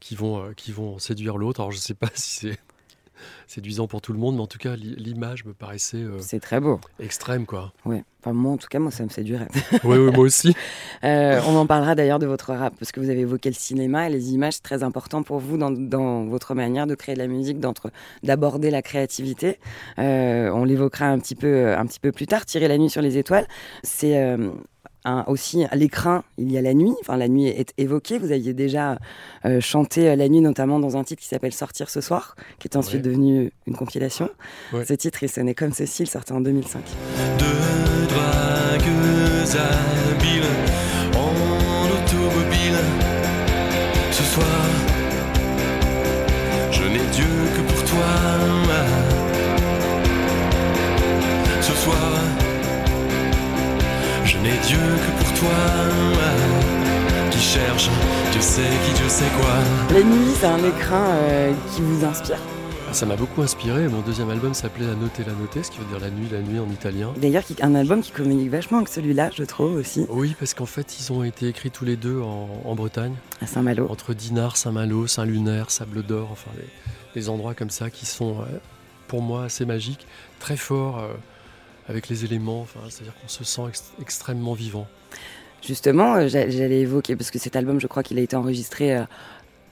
[0.00, 1.60] qui vont, qui vont séduire l'autre.
[1.60, 2.58] Alors je ne sais pas si c'est
[3.46, 6.40] séduisant pour tout le monde, mais en tout cas l'i- l'image me paraissait euh, C'est
[6.40, 6.80] très beau.
[7.00, 7.72] extrême quoi.
[7.84, 9.48] Oui, enfin moi en tout cas, moi ça me séduirait.
[9.84, 10.54] Oui, oui, moi aussi.
[11.04, 14.08] Euh, on en parlera d'ailleurs de votre rap, parce que vous avez évoqué le cinéma
[14.08, 17.20] et les images, c'est très important pour vous dans, dans votre manière de créer de
[17.20, 17.90] la musique, d'entre-
[18.22, 19.58] d'aborder la créativité.
[19.98, 22.46] Euh, on l'évoquera un petit peu, un petit peu plus tard.
[22.46, 23.46] Tirer la nuit sur les étoiles,
[23.82, 24.16] c'est
[25.26, 26.92] aussi à l'écran, il y a la nuit.
[27.00, 28.18] Enfin, la nuit est évoquée.
[28.18, 28.98] Vous aviez déjà
[29.44, 32.68] euh, chanté euh, la nuit, notamment dans un titre qui s'appelle Sortir ce soir, qui
[32.68, 33.10] est ensuite Ouais.
[33.10, 34.28] devenu une compilation.
[34.72, 34.84] Ouais.
[34.84, 36.82] Ce titre, il sonnait comme ceci, il sortait en 2005.
[37.38, 40.42] Deux dragueuses habiles
[41.14, 42.78] en automobile.
[44.10, 44.46] Ce soir,
[46.72, 48.06] je n'ai Dieu que pour toi.
[51.60, 51.96] Ce soir,
[54.46, 55.56] je n'ai Dieu que pour toi.
[57.30, 57.90] Qui cherche,
[58.32, 59.96] Dieu sait qui, Dieu sait quoi.
[59.98, 62.38] La nuit, c'est un écrin euh, qui vous inspire.
[62.88, 63.88] Ah, Ça m'a beaucoup inspiré.
[63.88, 66.28] Mon deuxième album s'appelait La Note et la Notée, ce qui veut dire la nuit,
[66.30, 67.12] la nuit en italien.
[67.20, 70.06] D'ailleurs, un album qui communique vachement avec celui-là, je trouve aussi.
[70.08, 73.14] Oui, parce qu'en fait, ils ont été écrits tous les deux en, en Bretagne.
[73.42, 73.86] À Saint-Malo.
[73.90, 78.58] Entre Dinard, Saint-Malo, Saint-Lunaire, Sable d'Or, enfin, les, les endroits comme ça qui sont, euh,
[79.08, 80.06] pour moi, assez magiques,
[80.38, 81.12] très forts, euh,
[81.88, 84.86] avec les éléments, enfin, c'est-à-dire qu'on se sent ex- extrêmement vivant.
[85.62, 88.96] Justement, euh, j'a- j'allais évoquer, parce que cet album, je crois qu'il a été enregistré
[88.96, 89.04] euh,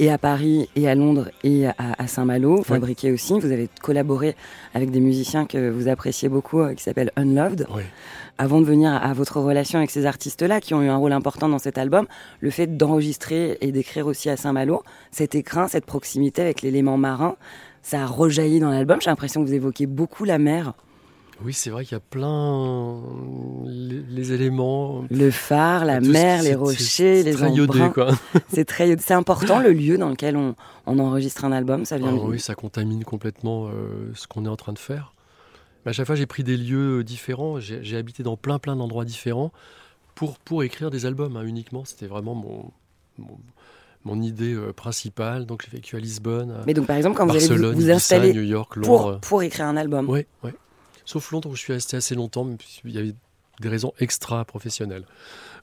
[0.00, 3.38] et à Paris, et à Londres, et à, à Saint-Malo, fabriqué aussi.
[3.38, 4.35] Vous avez collaboré
[4.74, 7.66] avec des musiciens que vous appréciez beaucoup, euh, qui s'appellent Unloved.
[8.38, 11.48] Avant de venir à votre relation avec ces artistes-là, qui ont eu un rôle important
[11.48, 12.07] dans cet album,
[12.40, 17.37] le fait d'enregistrer et d'écrire aussi à Saint-Malo, cet écrin, cette proximité avec l'élément marin,
[17.83, 19.00] ça a rejailli dans l'album.
[19.00, 20.72] J'ai l'impression que vous évoquez beaucoup la mer.
[21.42, 23.01] Oui, c'est vrai qu'il y a plein
[23.66, 25.05] les, les éléments.
[25.11, 26.79] Le phare, la ce- mer, les rochers,
[27.23, 28.12] c'est les très iodé, quoi.
[28.49, 29.03] C'est très, iodé.
[29.05, 30.55] c'est important le lieu dans lequel on,
[30.87, 31.85] on enregistre un album.
[31.85, 32.09] Ça vient.
[32.16, 35.12] Ah oui, ça contamine complètement euh, ce qu'on est en train de faire.
[35.85, 37.59] Mais à chaque fois, j'ai pris des lieux euh, différents.
[37.61, 39.53] J'ai habité dans plein, plein d'endroits différents
[40.14, 41.85] pour, pour écrire des albums hein, uniquement.
[41.85, 42.70] C'était vraiment mon,
[43.18, 43.37] mon,
[44.05, 45.44] mon idée euh, principale.
[45.47, 47.90] Donc, j'ai vécu à Lisbonne, à Mais donc, par exemple, quand vous allez vous, vous
[47.90, 49.18] installer New York, pour, Londres.
[49.20, 50.51] pour écrire un album, Oui, oui.
[51.05, 53.14] Sauf Londres où je suis resté assez longtemps, mais il y avait
[53.61, 55.05] des raisons extra-professionnelles.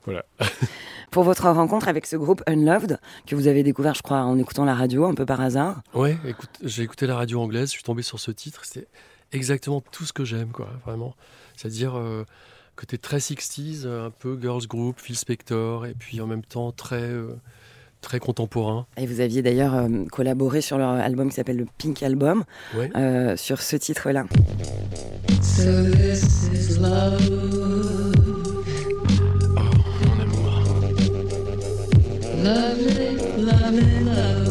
[0.04, 0.24] Voilà.
[1.10, 4.64] Pour votre rencontre avec ce groupe Unloved, que vous avez découvert, je crois, en écoutant
[4.64, 5.82] la radio, un peu par hasard.
[6.26, 8.88] Écoute, j'ai écouté la radio anglaise, je suis tombé sur ce titre, c'est
[9.32, 11.14] exactement tout ce que j'aime, quoi, vraiment.
[11.56, 12.24] C'est-à-dire euh,
[12.76, 17.02] côté très 60s, un peu girls group, Phil Spector, et puis en même temps très,
[17.02, 17.34] euh,
[18.02, 18.84] très contemporain.
[18.98, 22.44] Et vous aviez d'ailleurs euh, collaboré sur leur album qui s'appelle le Pink Album,
[22.76, 22.90] Ouais.
[22.96, 24.26] euh, sur ce titre-là.
[25.40, 27.30] So this is love.
[30.04, 30.52] Mon amour.
[32.44, 34.41] Lovely, lovely love.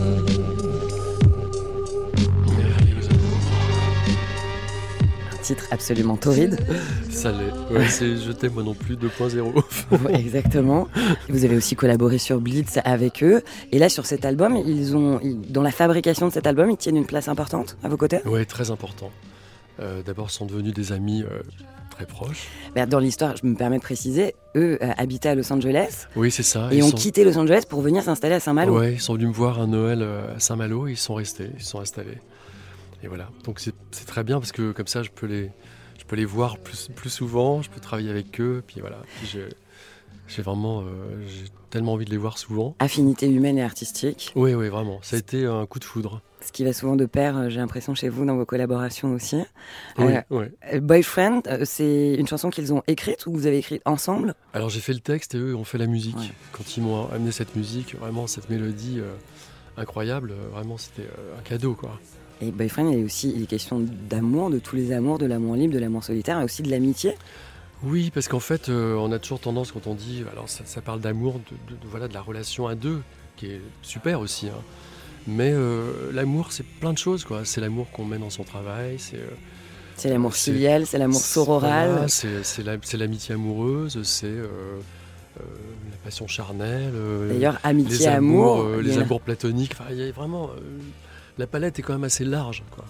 [5.42, 6.58] Titre absolument torride.
[7.10, 7.76] Ça l'est.
[7.78, 9.54] Ouais, c'est Je t'aime moi non plus 2.0.
[10.06, 10.88] Ouais, Exactement.
[11.30, 13.42] Vous avez aussi collaboré sur Blitz avec eux.
[13.72, 16.98] Et là, sur cet album, ils ont, dans la fabrication de cet album, ils tiennent
[16.98, 18.20] une place importante à vos côtés?
[18.26, 19.12] Ouais, très important.
[19.80, 21.42] Euh, D'abord, sont devenus des amis euh,
[21.90, 22.48] très proches.
[22.76, 26.30] Ben, Dans l'histoire, je me permets de préciser, eux euh, habitaient à Los Angeles Oui,
[26.30, 26.70] c'est ça.
[26.72, 28.78] et Ils ont sont- quitté Los Angeles pour venir s'installer à Saint-Malo.
[28.78, 31.64] Ouais, ils sont venus me voir un Noël euh, à Saint-Malo, ils sont restés, ils
[31.64, 32.18] sont installés.
[33.04, 33.30] Et voilà.
[33.44, 33.74] Donc c'est
[34.06, 35.52] très bien parce que comme ça, je peux les,
[36.00, 38.64] je peux les voir plus, plus souvent, je peux travailler avec eux.
[38.66, 38.98] Puis voilà.
[39.26, 39.50] J'ai-
[40.42, 40.86] vraiment, euh,
[41.28, 42.74] j'ai tellement envie de les voir souvent.
[42.80, 44.32] Affinité humaine et artistique.
[44.36, 45.00] Oui, oui, vraiment.
[45.02, 46.22] Ça a été un coup de foudre.
[46.40, 49.44] Ce qui va souvent de pair, euh, j'ai l'impression, chez vous, dans vos collaborations aussi.
[49.98, 50.46] Oui, Euh, oui.
[50.74, 54.34] euh, Boyfriend, c'est une chanson qu'ils ont écrite ou que vous avez écrite ensemble?
[54.54, 56.16] Alors j'ai fait le texte et eux ont fait la musique.
[56.54, 59.14] Quand ils m'ont amené cette musique, vraiment cette mélodie euh,
[59.78, 62.00] incroyable, vraiment c'était un cadeau quoi.
[62.42, 65.56] Et Boyfriend, il est aussi il est question d'amour, de tous les amours, de l'amour
[65.56, 67.16] libre, de l'amour solitaire et aussi de l'amitié.
[67.84, 70.82] Oui, parce qu'en fait, euh, on a toujours tendance quand on dit, alors ça, ça
[70.82, 73.02] parle d'amour, de, de- de- voilà, de la relation à deux,
[73.38, 74.48] qui est super aussi.
[74.50, 74.62] hein.
[75.28, 77.42] Mais euh, l'amour, c'est plein de choses, quoi.
[77.46, 79.18] C'est l'amour qu'on met dans son travail, c'est.
[79.18, 79.28] euh,
[79.96, 81.90] C'est l'amour filial, c'est l'amour sororal.
[81.92, 84.32] voilà, c'est c'est la- c'est l'amitié amoureuse, c'est
[85.40, 86.94] la passion charnelle.
[87.30, 89.74] D'ailleurs, amitié, les amours, amour, les a- amours platoniques.
[89.80, 90.50] Enfin, il y a vraiment.
[91.38, 92.86] La palette est quand même assez large, quoi.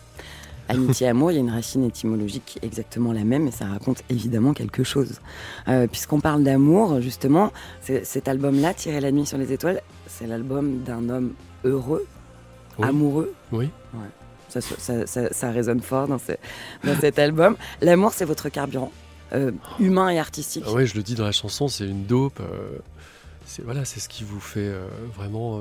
[0.69, 4.53] Amitié amour, il y a une racine étymologique exactement la même, et ça raconte évidemment
[4.53, 5.19] quelque chose.
[5.67, 7.51] Euh, Puisqu'on parle d'amour, justement,
[7.81, 11.33] cet album-là, Tirer la nuit sur les étoiles, c'est l'album d'un homme
[11.65, 12.05] heureux,
[12.79, 12.87] Oui.
[12.87, 13.33] amoureux.
[13.51, 13.69] Oui.
[13.93, 13.99] Ouais.
[14.47, 16.33] Ça, ça, ça- ça résonne fort dans, ce-
[16.85, 17.57] dans cet album.
[17.81, 18.91] L'amour, c'est votre carburant,
[19.33, 20.63] euh, humain et artistique.
[20.67, 22.39] Ah ouais, je le dis dans la chanson, c'est une dope.
[22.39, 22.77] euh,
[23.45, 24.71] c'est voilà, c'est ce qui vous fait
[25.17, 25.59] vraiment,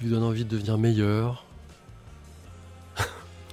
[0.00, 1.44] qui vous donne envie de devenir meilleur.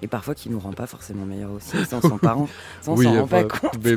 [0.02, 2.48] Et parfois qui nous rend pas forcément meilleurs aussi, sans son parent.
[2.84, 3.72] Sans oui, s'en rend pas compte.
[3.84, 3.96] mais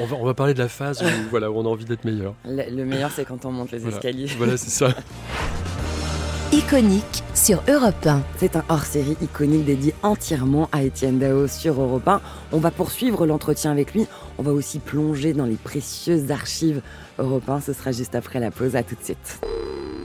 [0.00, 2.04] on va on va parler de la phase où voilà où on a envie d'être
[2.04, 2.34] meilleur.
[2.44, 3.96] Le, le meilleur, c'est quand on monte les Voilà.
[3.96, 4.26] escaliers.
[4.36, 4.88] Voilà, c'est ça.
[6.52, 8.20] Iconique sur Europe 1.
[8.38, 12.20] C'est un hors-série iconique dédié entièrement à Étienne Dao sur Europe 1.
[12.50, 14.06] On va poursuivre l'entretien avec lui.
[14.38, 16.82] On va aussi plonger dans les précieuses archives
[17.20, 17.60] Europe 1.
[17.60, 18.74] Ce sera juste après la pause.
[18.74, 19.40] À tout de suite.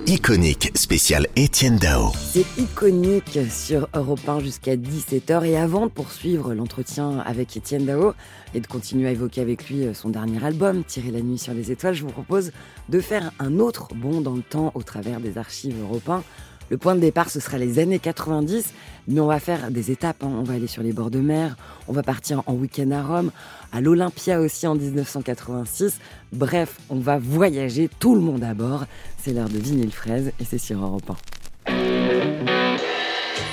[0.08, 2.12] Iconique, spécial Étienne Dao.
[2.16, 5.44] C'est iconique sur Europe 1 jusqu'à 17h.
[5.46, 8.14] Et avant de poursuivre l'entretien avec Étienne Dao
[8.54, 11.72] et de continuer à évoquer avec lui son dernier album, Tirer la nuit sur les
[11.72, 12.52] étoiles, je vous propose
[12.88, 16.24] de faire un autre bond dans le temps au travers des archives Europe 1.
[16.72, 18.74] Le point de départ, ce sera les années 90,
[19.08, 20.24] mais on va faire des étapes.
[20.24, 20.32] hein.
[20.40, 21.56] On va aller sur les bords de mer,
[21.88, 23.32] on va partir en week-end à Rome,
[23.72, 26.00] à l'Olympia aussi en 1986.
[26.34, 28.86] Bref, on va voyager, tout le monde à bord.
[29.24, 31.16] C'est l'heure de vinyle fraise et c'est sur Europe 1.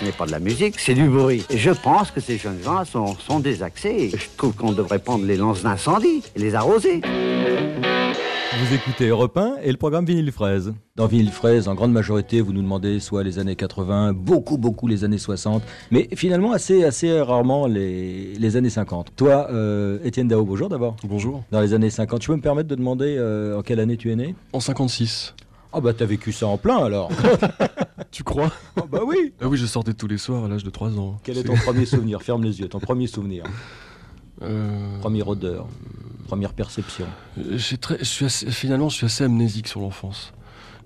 [0.00, 1.44] Ce n'est pas de la musique, c'est du bruit.
[1.54, 4.10] Je pense que ces jeunes gens sont, sont désaxés.
[4.10, 7.02] Je trouve qu'on devrait prendre les lances d'incendie et les arroser.
[8.58, 10.74] Vous écoutez Europe 1 et le programme Vinyl Fraise.
[10.94, 14.86] Dans Vinyl Fraise, en grande majorité, vous nous demandez soit les années 80, beaucoup, beaucoup
[14.86, 19.12] les années 60, mais finalement assez, assez rarement les, les années 50.
[19.16, 20.96] Toi, euh, Étienne Dao, bonjour d'abord.
[21.04, 21.42] Bonjour.
[21.50, 24.12] Dans les années 50, tu peux me permettre de demander euh, en quelle année tu
[24.12, 24.34] es né?
[24.52, 25.34] En 56.
[25.72, 27.10] Ah bah t'as vécu ça en plein alors.
[28.10, 28.52] tu crois?
[28.76, 29.32] Ah bah oui.
[29.40, 31.18] Ah oui, je sortais tous les soirs à l'âge de 3 ans.
[31.24, 32.20] Quel est ton premier souvenir?
[32.22, 33.44] Ferme les yeux, ton premier souvenir.
[34.42, 35.66] Euh, Première odeur,
[36.26, 37.06] première perception.
[37.52, 40.32] J'ai très, je suis assez- finalement, je suis assez amnésique sur l'enfance.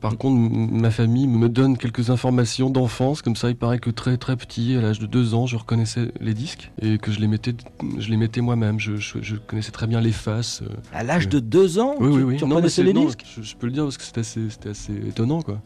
[0.00, 3.88] Par contre, m- ma famille me donne quelques informations d'enfance, comme ça, il paraît que
[3.90, 7.18] très très petit, à l'âge de deux ans, je reconnaissais les disques et que je
[7.18, 7.54] les mettais,
[7.98, 8.78] je les mettais moi-même.
[8.78, 10.60] Je, je- je connaissais très bien les faces.
[10.62, 12.36] euh, À l'âge euh, de deux ans Oui, tu- oui, oui.
[12.36, 13.24] tu Non, reconnaissais les non, disques?
[13.36, 15.60] je, je peux le dire parce que c'était assez, c'était assez étonnant, quoi.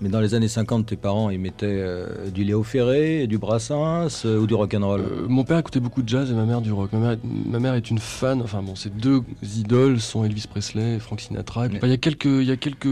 [0.00, 4.24] Mais dans les années 50, tes parents, ils mettaient euh, du Léo Ferré, du Brassens
[4.26, 6.72] euh, ou du rock'n'roll Euh, mon père écoutait beaucoup de jazz et ma mère du
[6.72, 6.92] rock.
[6.92, 8.42] Ma mère, ma mère est une fan.
[8.42, 11.66] Enfin bon, ces deux idoles sont Elvis Presley et Frank Sinatra.
[11.66, 12.86] Enfin, Il y a quelques, il y a quelques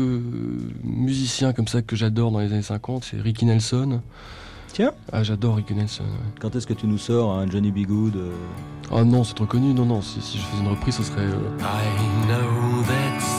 [0.84, 3.04] musiciens comme ça que j'adore dans les années 50.
[3.10, 4.00] C'est Ricky Nelson.
[4.72, 4.92] Tiens.
[5.12, 6.04] Ah, j'adore Ricky Nelson.
[6.40, 7.80] Quand est-ce que tu nous sors un Johnny B.
[7.86, 8.30] Good euh?
[8.90, 9.74] Ah non, c'est trop connu.
[9.74, 11.20] Non, non, si, si je faisais une reprise, ce serait.
[11.22, 13.31] euh, I know that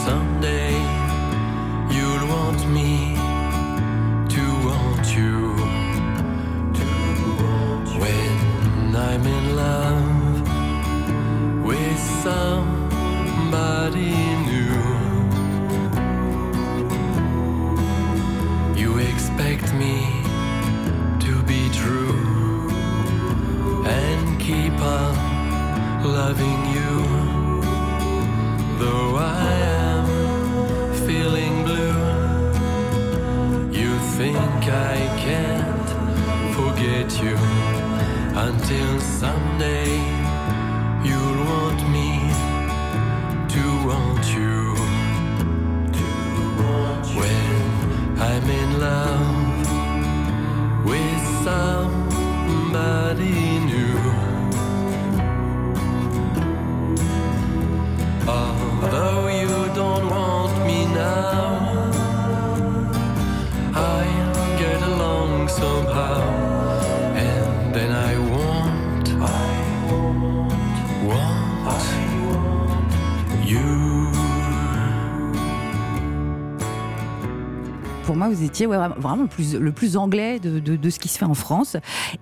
[78.44, 81.24] étiez ouais, vraiment le plus, le plus anglais de, de- de ce qui se fait
[81.24, 81.76] en France.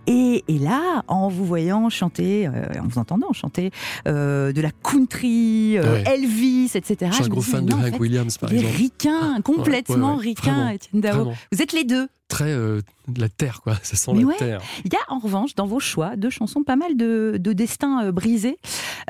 [0.07, 3.71] Et, et là, en vous voyant chanter, euh, en vous entendant chanter
[4.09, 6.05] euh, de la country, euh, Ouais.
[6.07, 7.11] Elvis, etc.
[7.11, 8.75] Je suis un gros fan de Hank Williams, par exemple.
[8.77, 11.33] ricain, complètement ricain, Étienne Dao.
[11.53, 12.09] Vous êtes les deux.
[12.29, 13.75] Très euh, de la terre, quoi.
[13.83, 14.61] Ça sent Mais la ouais, terre.
[14.87, 18.05] il y a en revanche dans vos choix deux chansons pas mal de, de destins
[18.07, 18.57] euh, brisés.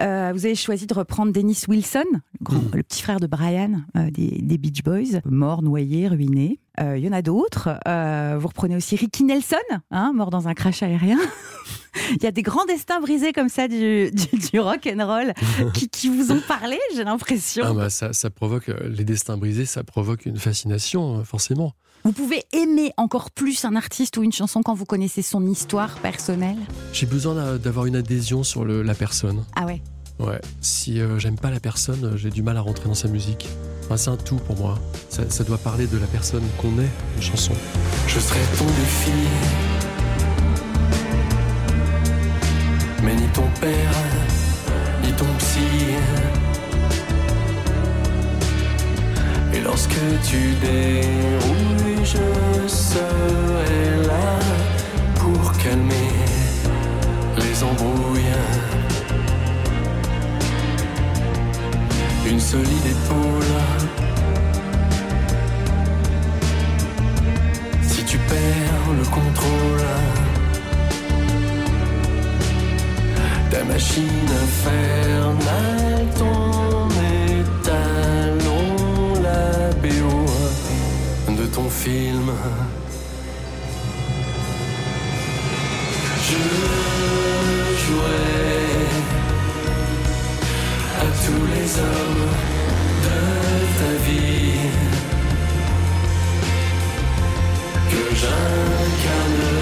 [0.01, 2.71] Euh, vous avez choisi de reprendre Dennis Wilson, le, grand- Hmm.
[2.75, 6.61] le petit frère de Brian euh, des, des Beach Boys, mort, noyé, ruiné.
[6.81, 7.69] Euh, Il y en a d'autres.
[8.39, 9.57] Vous reprenez aussi Ricky Nelson,
[9.91, 11.19] hein, mort dans un crash aérien.
[12.17, 15.35] Il y a des grands destins brisés comme ça du, du, du rock and roll
[15.75, 17.65] qui, qui vous ont parlé, j'ai l'impression.
[17.67, 21.75] Ah bah, ça, ça provoque les destins brisés, ça provoque une fascination, forcément.
[22.05, 25.95] Vous pouvez aimer encore plus un artiste ou une chanson quand vous connaissez son histoire
[25.99, 26.57] personnelle.
[26.93, 29.45] J'ai besoin d'a- d'avoir une adhésion sur le- la personne.
[29.55, 29.81] Ah ouais.
[30.19, 30.41] Ouais.
[30.61, 33.49] Si euh, j'aime pas la personne, euh, j'ai du mal à rentrer dans sa musique.
[33.85, 34.79] Enfin, c'est un tout pour moi.
[35.11, 37.53] Ça, ça doit parler de la personne qu'on est, une chanson.
[38.09, 39.13] Je serai ton défi.
[43.05, 43.95] Mais ni ton père,
[45.05, 45.61] ni ton psy.
[49.55, 49.91] Et lorsque
[50.25, 54.39] tu dérouilles, je serai là
[55.15, 56.13] pour calmer
[57.39, 58.39] les embrouilles.
[62.27, 63.55] Une solide épaule.
[67.83, 69.87] Si tu perds le contrôle,
[73.51, 76.92] ta machine infernale, ton
[81.81, 82.31] film.
[86.27, 86.41] Je
[87.83, 88.43] jouerai
[91.01, 92.29] à tous les hommes
[93.05, 93.19] de
[93.79, 94.63] ta vie
[97.91, 99.62] que j'incarnerai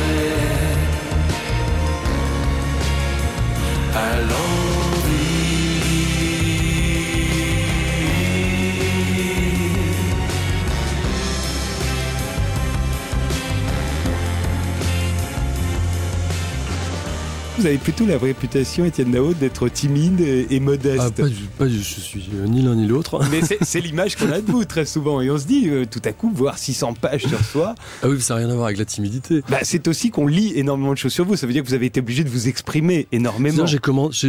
[17.61, 20.99] Vous avez plutôt la réputation, Étienne Dao, d'être timide et et modeste.
[20.99, 23.21] Ah, pas du, pas du- je suis euh, ni l'un ni l'autre.
[23.31, 25.21] Mais c'est l'image qu'on a de vous très souvent.
[25.21, 28.19] Et on se dit, euh, tout à coup, voir 600 pages sur soi, Ah oui,
[28.23, 29.43] ça n'a rien à voir avec la timidité.
[29.51, 31.37] bah, c'est aussi qu'on lit énormément de choses sur vous.
[31.37, 33.67] Ça veut dire que vous avez été obligé de vous exprimer énormément.
[33.67, 33.79] J'ai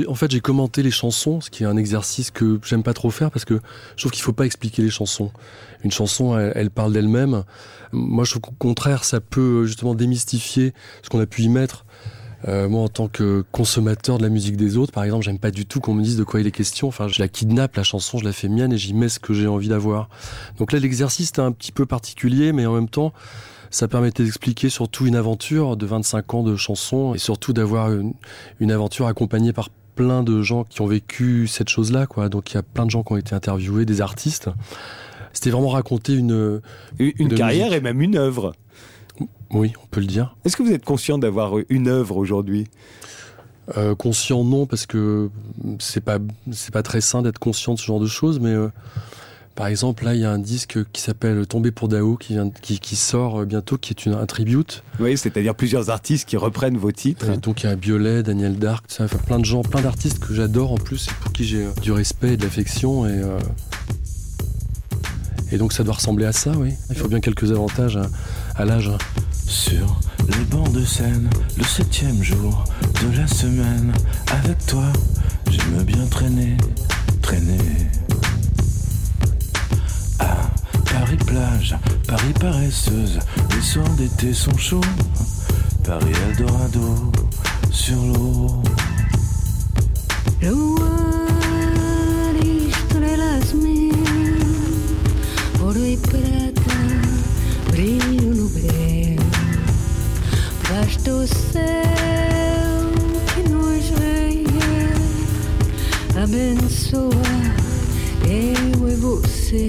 [0.08, 3.12] en fait, j'ai commenté les chansons, ce qui est un exercice que j'aime pas trop
[3.12, 3.62] faire parce que
[3.96, 5.32] je trouve qu'il faut pas expliquer les chansons.
[5.86, 7.44] Une chanson, elle, elle parle d'elle-même.
[7.94, 11.50] Moi, je trouve qu'au contraire, ça peut euh, justement démystifier ce qu'on a pu y
[11.50, 11.86] mettre.
[12.48, 15.52] Euh, moi, en tant que consommateur de la musique des autres, par exemple, j'aime pas
[15.52, 16.88] du tout qu'on me dise de quoi il est question.
[16.88, 19.34] Enfin, je la kidnappe, la chanson, je la fais mienne et j'y mets ce que
[19.34, 20.10] j'ai envie d'avoir.
[20.58, 23.14] Donc là, l'exercice était un petit peu particulier, mais en même temps,
[23.70, 28.14] ça permettait d'expliquer surtout une aventure de 25 ans de chansons et surtout d'avoir une,
[28.60, 32.28] une aventure accompagnée par plein de gens qui ont vécu cette chose-là, quoi.
[32.28, 34.50] Donc il y a plein de gens qui ont été interviewés, des artistes.
[35.34, 36.62] C'était vraiment raconter une
[37.00, 37.78] Une carrière musique.
[37.78, 38.54] et même une œuvre.
[39.54, 40.36] Oui, on peut le dire.
[40.46, 42.68] Est-ce que vous êtes conscient d'avoir une œuvre aujourd'hui?
[43.78, 45.30] Euh, conscient non parce que
[45.80, 46.18] c'est pas
[46.52, 48.70] c'est pas très sain d'être conscient de ce genre de choses mais euh,
[49.56, 52.50] Par exemple, là, il y a un disque qui s'appelle Tomber pour Dao qui, vient,
[52.50, 54.84] qui, qui sort euh, bientôt, qui est une, un tribute.
[55.00, 57.30] Oui, c'est-à-dire plusieurs artistes qui reprennent vos titres.
[57.30, 60.20] Et donc il y a Biolay, Daniel Dark, ça fait plein de gens, plein d'artistes
[60.20, 63.06] que j'adore en plus et pour qui j'ai du respect et de l'affection.
[63.06, 63.38] Et, euh,
[65.52, 66.74] et donc ça doit ressembler à ça, oui.
[66.90, 68.08] Il faut bien quelques avantages à,
[68.56, 68.90] à l'âge.
[69.52, 70.00] Sur
[70.30, 72.64] les bancs de scène, le septième jour
[73.04, 73.92] de la semaine,
[74.28, 74.86] avec toi,
[75.50, 76.56] j'aime bien traîner,
[77.22, 77.90] traîner.
[80.20, 80.38] À
[80.94, 81.76] Paris plage,
[82.08, 83.20] Paris paresseuse,
[83.54, 84.80] les soirs d'été sont chauds,
[85.84, 87.12] Paris Eldorado,
[87.72, 88.64] sur l'eau.
[109.52, 109.60] Come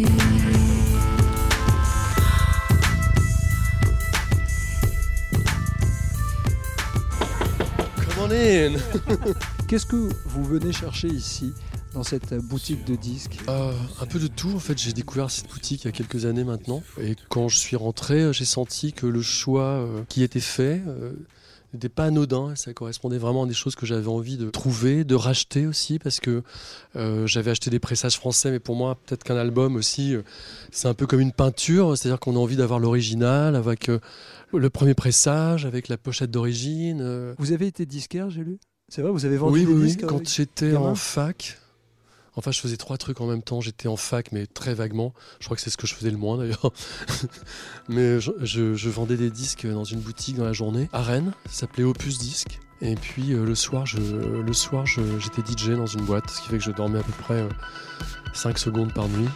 [8.21, 8.77] on in
[9.67, 11.53] Qu'est-ce que vous venez chercher ici,
[11.95, 13.39] dans cette boutique de disques?
[13.49, 14.53] Euh, un peu de tout.
[14.55, 16.85] En fait, j'ai découvert cette boutique il y a quelques années maintenant.
[17.01, 21.13] Et quand je suis rentré, j'ai senti que le choix euh, qui était fait euh,
[21.75, 22.55] n'était pas anodin.
[22.57, 26.21] Ça correspondait vraiment à des choses que j'avais envie de trouver, de racheter aussi, parce
[26.21, 26.43] que
[26.97, 30.23] euh, j'avais acheté des pressages français, mais pour moi, peut-être qu'un album aussi, euh,
[30.71, 31.97] c'est un peu comme une peinture.
[31.97, 33.99] C'est-à-dire qu'on a envie d'avoir l'original avec euh,
[34.53, 37.35] le premier pressage, avec la pochette d'origine.
[37.39, 38.59] Vous avez été disquaire, j'ai lu?
[38.89, 39.87] C'est vrai, vous avez vendu Oui, des oui, oui.
[39.87, 41.59] disques Quand avec- j'étais en fac,
[42.37, 43.61] enfin, je faisais trois trucs en même temps.
[43.61, 45.13] J'étais en fac, mais très vaguement.
[45.41, 46.73] Je crois que c'est ce que je faisais le moins d'ailleurs.
[47.89, 51.33] mais je, vendais des disques dans une boutique dans la journée à Rennes.
[51.47, 52.61] Ça s'appelait Opus Disque.
[52.81, 56.49] Et puis euh, le soir, je, le soir, j'étais DJ dans une boîte, ce qui
[56.49, 57.49] fait que je dormais à peu près
[58.35, 59.29] 5 secondes par nuit.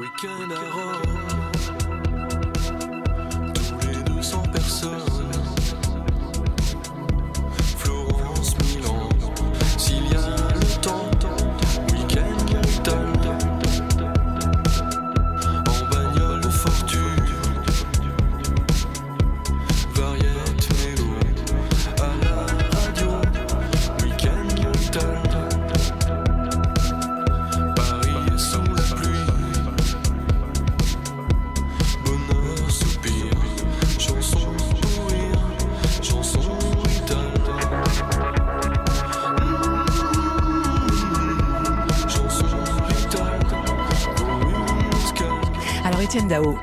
[0.00, 1.02] Week-end à Rome,
[3.54, 5.01] tous les 200 personnes.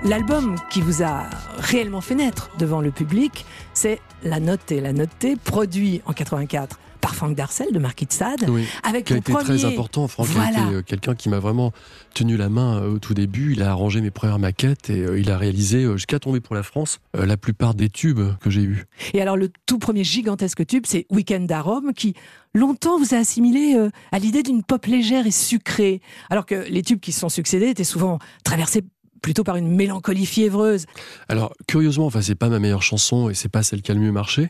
[0.03, 1.23] L'album qui vous a
[1.57, 6.79] réellement fait naître devant le public, c'est La Note et La Notée, produit en 84
[7.01, 9.45] par Franck Darcel de Marquis de Sade, Oui, avec qui a été premier...
[9.45, 10.09] très important.
[10.09, 10.49] Franck a Voilà.
[10.49, 11.71] été euh, quelqu'un qui m'a vraiment
[12.13, 13.53] tenu la main euh, au tout début.
[13.53, 16.63] Il a arrangé mes premières maquettes et euh, il a réalisé, jusqu'à tomber pour la
[16.63, 18.83] France, la plupart des tubes que j'ai eus.
[19.13, 22.15] Et alors le tout premier gigantesque tube, c'est Weekend à Rome, qui
[22.53, 23.77] longtemps vous a assimilé
[24.11, 27.67] à l'idée d'une pop légère et sucrée, alors que les tubes qui se sont succédés
[27.69, 28.83] étaient souvent traversés
[29.21, 30.85] plutôt par une mélancolie fiévreuse.
[31.27, 33.99] Alors, curieusement, enfin, c'est pas ma meilleure chanson et c'est pas celle qui a le
[33.99, 34.49] mieux marché,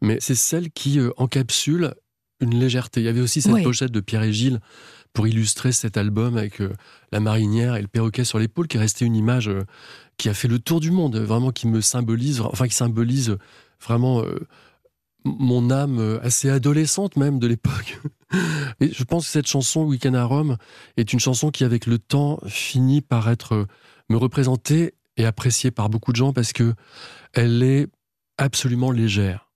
[0.00, 1.94] mais c'est celle qui euh, encapsule
[2.40, 3.00] une légèreté.
[3.00, 4.60] Il y avait aussi cette pochette de Pierre et Gilles
[5.12, 6.72] pour illustrer cet album avec euh,
[7.12, 9.62] la marinière et le perroquet sur l'épaule, qui est restée une image euh,
[10.18, 13.36] qui a fait le tour du monde, vraiment qui me symbolise, enfin qui symbolise
[13.80, 14.24] vraiment
[15.24, 18.00] mon âme assez adolescente même de l'époque.
[18.80, 20.56] Et je pense que cette chanson Weekend à Rome
[20.96, 23.66] est une chanson qui, avec le temps, finit par être
[24.08, 26.74] me représenter et appréciée par beaucoup de gens parce que
[27.32, 27.86] elle est
[28.38, 29.50] absolument légère.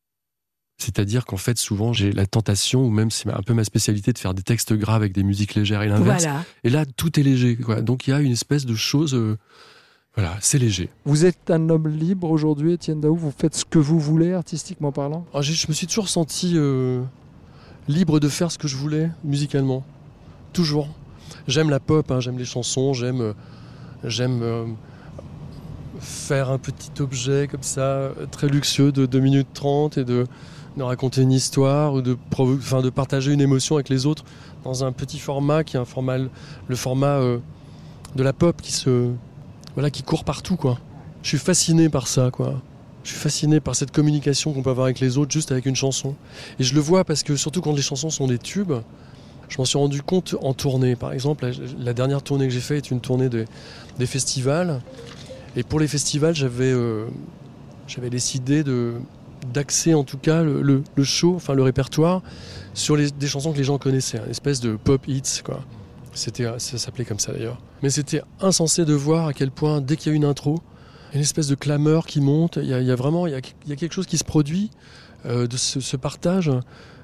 [0.80, 4.18] C'est-à-dire qu'en fait, souvent, j'ai la tentation, ou même c'est un peu ma spécialité, de
[4.18, 6.22] faire des textes graves avec des musiques légères et l'inverse.
[6.22, 6.44] Voilà.
[6.62, 7.56] Et là, tout est léger.
[7.56, 7.80] Quoi.
[7.82, 9.14] Donc il y a une espèce de chose.
[9.14, 9.36] euh,
[10.14, 10.88] voilà, c'est léger.
[11.04, 13.16] Vous êtes un homme libre aujourd'hui, Étienne Daou.
[13.16, 15.26] Vous faites ce que vous voulez, artistiquement parlant?
[15.32, 17.02] Alors, j'ai- je me suis toujours senti euh,
[17.88, 19.84] libre de faire ce que je voulais musicalement.
[20.52, 20.88] Toujours.
[21.48, 23.32] J'aime la pop, hein, j'aime les chansons, j'aime euh,
[24.04, 24.64] j'aime euh,
[26.00, 30.26] faire un petit objet comme ça, euh, très luxueux de 2 minutes 30 et de,
[30.76, 34.24] de raconter une histoire ou de, enfin, de partager une émotion avec les autres
[34.64, 37.38] dans un petit format qui est un format, le format euh,
[38.16, 39.10] de la pop qui se
[39.74, 40.78] voilà qui court partout quoi.
[41.22, 42.60] Je suis fasciné par ça quoi.
[43.04, 45.76] Je suis fasciné par cette communication qu'on peut avoir avec les autres juste avec une
[45.76, 46.14] chanson.
[46.58, 48.72] Et je le vois parce que surtout quand les chansons sont des tubes,
[49.48, 50.94] je m'en suis rendu compte en tournée.
[50.94, 53.46] Par exemple, la, la dernière tournée que j'ai faite est une tournée des,
[53.98, 54.80] des festivals.
[55.56, 57.06] Et pour les festivals, j'avais euh,
[57.86, 58.94] j'avais décidé de
[59.52, 62.22] d'axer en tout cas le, le- show, enfin le répertoire,
[62.74, 65.64] sur les, des chansons que les gens connaissaient, une espèce de pop hits quoi.
[66.12, 67.58] C'était, ça s'appelait comme ça d'ailleurs.
[67.82, 70.58] Mais c'était insensé de voir à quel point, dès qu'il y a une intro,
[71.14, 72.58] une espèce de clameur qui monte.
[72.60, 74.70] Il y a, vraiment il y a, y a quelque chose qui se produit
[75.26, 76.50] euh, de ce partage,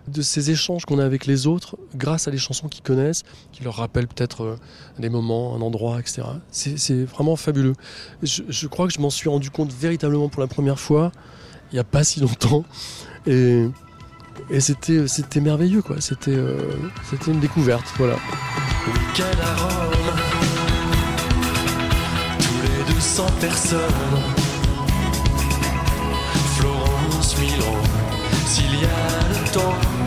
[0.09, 3.65] de ces échanges qu'on a avec les autres grâce à des chansons qu'ils connaissent, qui
[3.65, 4.57] leur rappellent peut-être euh,
[4.99, 6.23] des moments, un endroit, etc.
[6.51, 7.75] C'est, vraiment fabuleux.
[8.23, 11.13] Je, crois que je m'en suis rendu compte véritablement pour la première fois
[11.73, 12.65] il n'y a pas si longtemps.
[13.27, 13.67] Et,
[14.61, 15.97] c'était, merveilleux, quoi.
[16.01, 16.71] C'était, euh,
[17.27, 18.15] une découverte, voilà.
[18.87, 19.93] Week-end à Rome,
[22.39, 23.81] tous les 200 personnes.
[26.57, 27.75] Florence, Milan,
[28.47, 28.77] s'il
[29.57, 30.04] y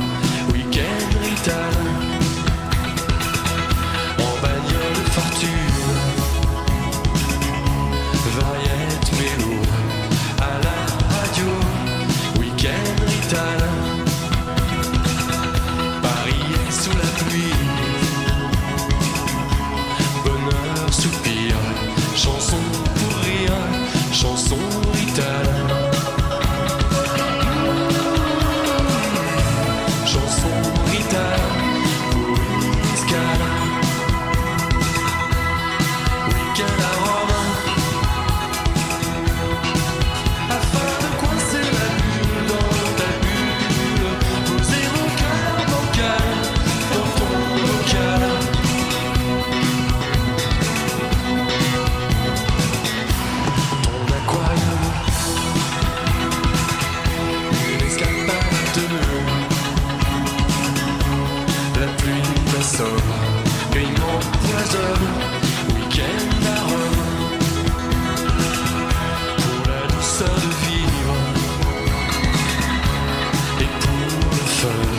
[74.61, 74.96] pour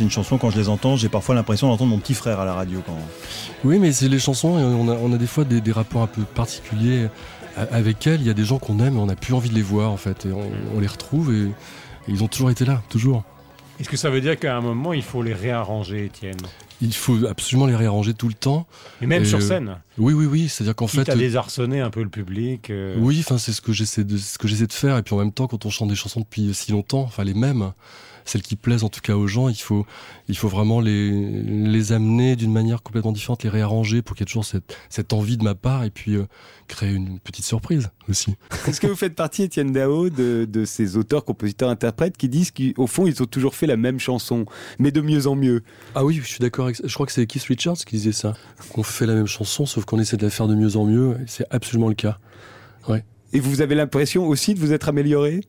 [0.00, 2.54] anciennes chansons, quand je les entends, j'ai parfois l'impression d'entendre mon petit frère à la
[2.54, 2.82] radio.
[2.86, 2.96] Quand...
[3.64, 6.02] Oui, mais c'est les chansons, et on a, on a des fois des, des rapports
[6.02, 7.08] un peu particuliers
[7.70, 8.22] avec elles.
[8.22, 9.90] Il y a des gens qu'on aime et on n'a plus envie de les voir,
[9.90, 10.24] en fait.
[10.24, 11.50] Et on, on les retrouve et, et
[12.08, 13.24] ils ont toujours été là, toujours.
[13.78, 16.36] Est-ce que ça veut dire qu'à un moment, il faut les réarranger, Étienne?
[16.82, 18.66] Il faut absolument les réarranger tout le temps.
[19.02, 19.76] Et même sur euh, scène?
[19.98, 20.48] Oui, oui, oui.
[20.48, 21.10] C'est-à-dire qu'en fait.
[21.10, 22.70] à désarçonner un peu le public.
[22.70, 25.14] euh, Oui, enfin c'est ce que j'essaie de ce que j'essaie de faire et puis
[25.14, 27.72] en même temps quand on chante des chansons depuis si longtemps, enfin les mêmes,
[28.24, 29.86] celles qui plaisent en tout cas aux gens, il faut
[30.28, 34.26] il faut vraiment les les amener d'une manière complètement différente, les réarranger pour qu'il y
[34.26, 36.26] ait toujours cette cette envie de ma part et puis euh,
[36.68, 38.36] créer une petite surprise aussi.
[38.68, 42.50] Est-ce que vous faites partie, Étienne Dao, de, de ces auteurs, compositeurs, interprètes qui disent
[42.52, 44.44] qu'au fond, ils ont toujours fait la même chanson,
[44.78, 45.62] mais de mieux en mieux?
[45.94, 46.66] Ah oui, je suis d'accord.
[46.66, 48.34] avec- Je crois que c'est Keith Richards qui disait ça.
[48.72, 51.16] Qu'on fait la même chanson, sauf qu'on essaie de la faire de mieux en mieux.
[51.26, 52.18] C'est absolument le cas.
[52.88, 53.04] Ouais.
[53.32, 55.40] Et vous avez l'impression aussi de vous être amélioré?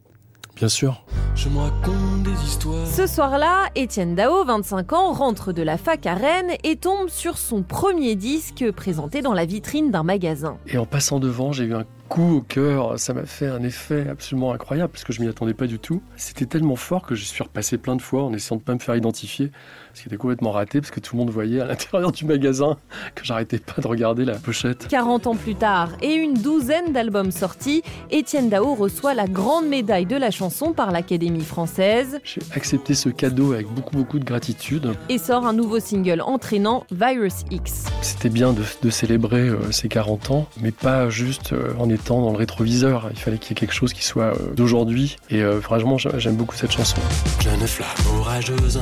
[0.55, 1.05] Bien sûr.
[1.35, 2.85] Je me raconte des histoires.
[2.85, 7.37] Ce soir-là, Étienne Dao, 25 ans, rentre de la fac à Rennes et tombe sur
[7.37, 10.57] son premier disque présenté dans la vitrine d'un magasin.
[10.67, 12.99] Et en passant devant, j'ai eu un coup au cœur.
[12.99, 16.01] Ça m'a fait un effet absolument incroyable parce que je m'y attendais pas du tout.
[16.17, 18.79] C'était tellement fort que je suis repassé plein de fois en essayant de pas me
[18.79, 19.49] faire identifier.
[19.93, 22.77] Ce qui était complètement raté parce que tout le monde voyait à l'intérieur du magasin
[23.15, 24.89] que j'arrêtais pas de regarder la pochette.
[24.89, 30.05] 40 ans plus tard et une douzaine d'albums sortis, Étienne Dao reçoit la grande médaille
[30.05, 34.93] de la chanson par l'Académie française J'ai accepté ce cadeau avec beaucoup beaucoup de gratitude.
[35.07, 37.85] et sort un nouveau single entraînant Virus X.
[38.01, 42.00] C'était bien de, de célébrer euh, ces 40 ans, mais pas juste euh, en étant
[42.07, 43.09] dans le rétroviseur.
[43.11, 45.17] Il fallait qu'il y ait quelque chose qui soit euh, d'aujourd'hui.
[45.29, 46.97] Et euh, franchement, j'a- j'aime beaucoup cette chanson.
[47.41, 47.89] Jeune flamme
[48.19, 48.79] orageuse,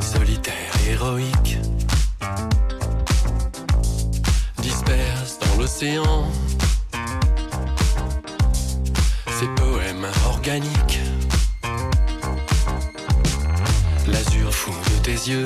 [0.00, 0.54] solitaire,
[0.88, 1.58] héroïque,
[4.62, 6.28] disperse dans l'océan
[9.38, 11.00] ses poèmes organiques.
[14.08, 15.44] L'azur fou de tes yeux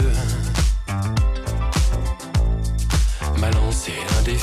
[3.38, 4.39] m'a lancé un Et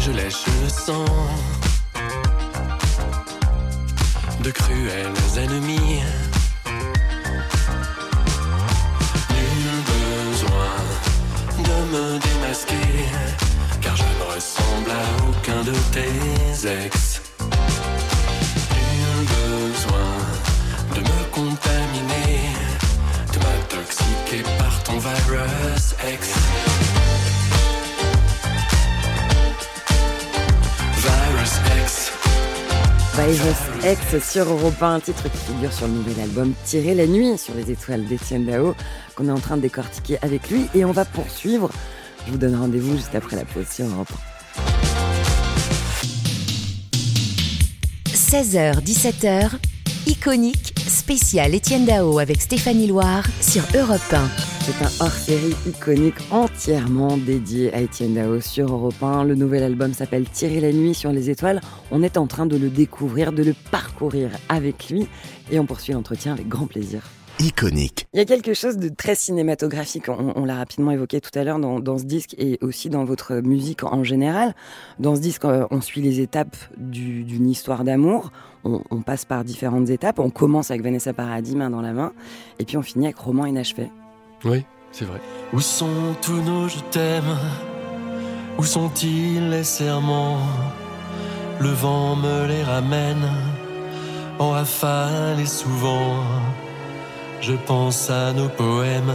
[0.00, 1.06] je lèche le sang
[4.42, 6.02] de cruels ennemis.
[9.30, 10.76] Nul besoin
[11.64, 13.08] de me démasquer,
[13.80, 17.22] car je ne ressemble à aucun de tes ex.
[18.70, 20.12] Nul besoin
[20.94, 22.52] de me contaminer,
[23.32, 24.42] de m'intoxiquer
[24.86, 26.28] ton virus ex.
[31.02, 32.12] Virus X.
[33.16, 37.06] Virus X sur Europe 1, un titre qui figure sur le nouvel album Tirer la
[37.06, 38.76] nuit sur les étoiles d'Étienne Dao,
[39.16, 40.66] qu'on est en train de décortiquer avec lui.
[40.74, 41.68] Et on va poursuivre.
[42.26, 44.12] Je vous donne rendez-vous juste après la pause sur Europe
[48.08, 49.50] 16h, 17h,
[50.06, 54.28] iconique, spécial Étienne Dao avec Stéphanie Loire sur Europe 1.
[54.60, 59.24] C'est un hors-série iconique entièrement dédié à Étienne Dao sur Europe 1.
[59.24, 61.60] Le nouvel album s'appelle Tirer la nuit sur les étoiles.
[61.90, 65.06] On est en train de le découvrir, de le parcourir avec lui
[65.50, 67.02] et on poursuit l'entretien avec grand plaisir.
[67.38, 68.06] Iconique.
[68.14, 71.44] Il y a quelque chose de très cinématographique, on, on l'a rapidement évoqué tout à
[71.44, 74.54] l'heure dans, dans, ce disque et aussi dans votre musique en général.
[74.98, 78.32] Dans ce disque, euh, on suit les étapes d'une histoire d'amour,
[78.66, 82.12] on, on, passe par différentes étapes, on commence avec Vanessa Paradis, main dans la main,
[82.58, 83.90] et puis on finit avec Roman inachevé.
[84.44, 85.20] Oui, c'est vrai.
[85.52, 87.36] Où sont tous nos je t'aime?
[88.58, 90.38] Où sont-ils les serments?
[91.60, 93.28] Le vent me les ramène
[94.38, 96.22] en rafale et souvent.
[97.40, 99.12] Je pense à nos poèmes,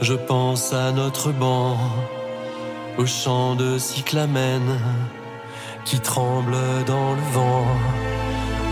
[0.00, 1.76] je pense à notre banc,
[2.98, 4.78] au chant de cyclamène
[5.90, 6.54] qui tremble
[6.86, 7.66] dans le vent.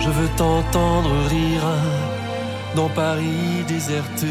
[0.01, 1.65] Je veux t'entendre rire
[2.77, 4.29] dans Paris déserté.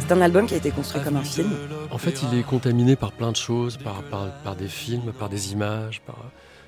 [0.00, 1.52] C'est un album qui a été construit comme un film.
[1.92, 5.28] En fait, il est contaminé par plein de choses, par, par, par des films, par
[5.28, 6.16] des images, par,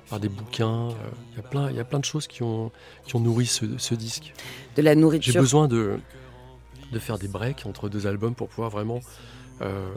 [0.09, 0.87] par des bouquins.
[1.33, 2.71] Il y, a plein, il y a plein de choses qui ont,
[3.05, 4.33] qui ont nourri ce, ce disque.
[4.77, 5.33] De la nourriture.
[5.33, 5.99] J'ai besoin de,
[6.93, 9.01] de faire des breaks entre deux albums pour pouvoir vraiment
[9.61, 9.89] euh,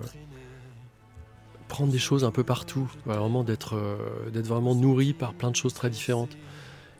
[1.70, 5.56] prendre des choses un peu partout, vraiment d'être euh, d'être vraiment nourri par plein de
[5.56, 6.36] choses très différentes.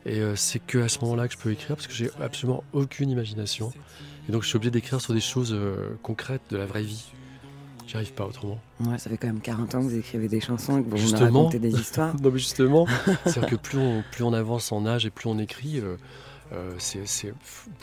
[0.05, 2.63] Et euh, c'est que à ce moment-là que je peux écrire parce que j'ai absolument
[2.73, 3.71] aucune imagination.
[4.27, 7.11] Et donc je suis obligé d'écrire sur des choses euh, concrètes de la vraie vie.
[7.85, 8.59] J'y arrive pas autrement.
[8.79, 10.97] Ouais, ça fait quand même 40 ans que vous écrivez des chansons et que vous
[10.97, 12.15] justement, nous racontez des histoires.
[12.21, 12.87] non mais justement,
[13.25, 15.83] c'est-à-dire que plus on, plus on avance en âge et plus on écrit,
[16.77, 17.33] c'est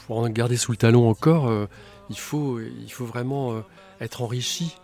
[0.07, 1.69] pour en garder sous le talon encore
[2.11, 3.63] il faut, il faut vraiment
[4.01, 4.75] être enrichi.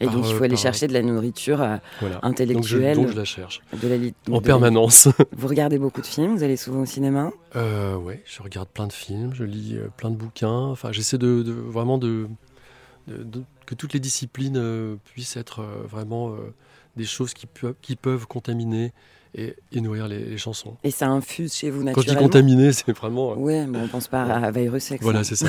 [0.00, 0.62] Et par, donc il faut aller par...
[0.62, 2.18] chercher de la nourriture euh, voilà.
[2.22, 2.96] intellectuelle.
[2.96, 3.62] Donc je, donc je, la cherche.
[3.80, 3.96] De la
[4.34, 5.06] en de permanence.
[5.06, 5.24] La...
[5.36, 7.30] Vous regardez beaucoup de films Vous allez souvent au cinéma?
[7.56, 10.66] Euh, Oui, je regarde plein de films, je lis euh, plein de bouquins.
[10.66, 12.26] Enfin, j'essaie de, de, vraiment de,
[13.06, 16.34] de, que toutes les disciplines euh, puissent être vraiment
[16.96, 18.92] des choses qui peuvent contaminer
[19.34, 20.76] et, et, nourrir les, les, chansons.
[20.84, 23.34] Et ça infuse chez vous Quand naturellement je dis contaminé, c'est vraiment...
[23.36, 25.02] Oui, mais on pense pas à virus sexe.
[25.02, 25.48] Voilà, c'est ça.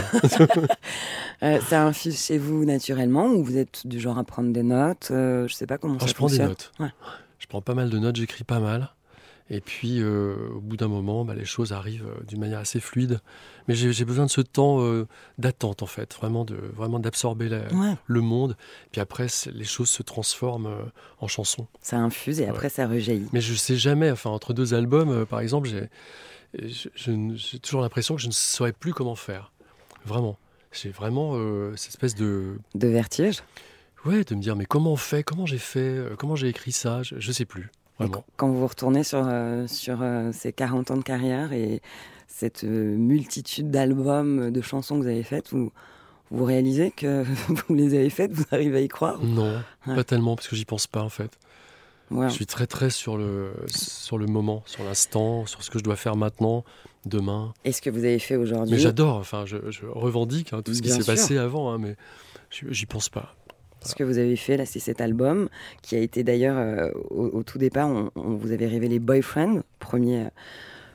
[1.44, 5.10] euh, ça infuse chez vous naturellement ou vous êtes du genre à prendre des notes
[5.12, 6.40] euh, Je sais pas comment oh, ça je fonctionne.
[6.40, 6.72] prends des notes.
[6.80, 6.92] Ouais.
[7.40, 8.90] Je prends pas mal de notes, j'écris pas mal.
[9.50, 12.80] Et puis, euh, au bout d'un moment, bah, les choses arrivent euh, d'une manière assez
[12.80, 13.20] fluide.
[13.68, 15.06] Mais j'ai besoin de ce temps euh,
[15.38, 17.96] d'attente, en fait, vraiment de vraiment d'absorber ouais.
[18.08, 18.56] le monde.
[18.92, 20.86] Puis après, les choses se transforment euh,
[21.20, 21.68] en chansons.
[21.82, 23.28] Ça infuse et après, ça rejaillit.
[23.34, 24.12] Mais je sais jamais.
[24.12, 25.70] Enfin, entre deux albums, par exemple,
[26.58, 29.52] j'ai toujours l'impression que je ne saurais plus comment faire.
[30.06, 30.38] Vraiment.
[30.72, 31.38] J'ai vraiment
[31.76, 32.58] cette espèce de...
[32.76, 33.44] De vertige?
[34.06, 35.24] Ouais, de me dire, mais comment on fait?
[35.24, 36.02] Comment j'ai fait?
[36.18, 37.04] Comment j'ai écrit ça?
[37.04, 37.70] Je ne sais plus.
[38.36, 41.82] Quand vous retournez sur, euh, sur euh, ces 40 ans de carrière et
[42.28, 45.72] cette euh, multitude d'albums, de chansons que vous avez faites, vous,
[46.32, 47.24] vous réalisez que
[47.68, 49.96] vous les avez faites, vous arrivez à y croire Non, ouais.
[49.96, 51.38] pas tellement, parce que j'y pense pas en fait.
[52.12, 52.30] Ouais.
[52.30, 55.84] Je suis très très sur le, sur le moment, sur l'instant, sur ce que je
[55.84, 56.64] dois faire maintenant,
[57.06, 57.54] demain.
[57.66, 60.74] Et ce que vous avez fait aujourd'hui Mais j'adore, enfin, je, je revendique hein, tout
[60.74, 61.96] ce Bien qui s'est passé avant, hein, mais
[62.52, 63.36] j'y pense pas
[63.84, 65.50] ce que vous avez fait là, c'est cet album
[65.82, 70.28] qui a été d'ailleurs euh, au, tout départ, on, on, vous avait révélé Boyfriend, premier.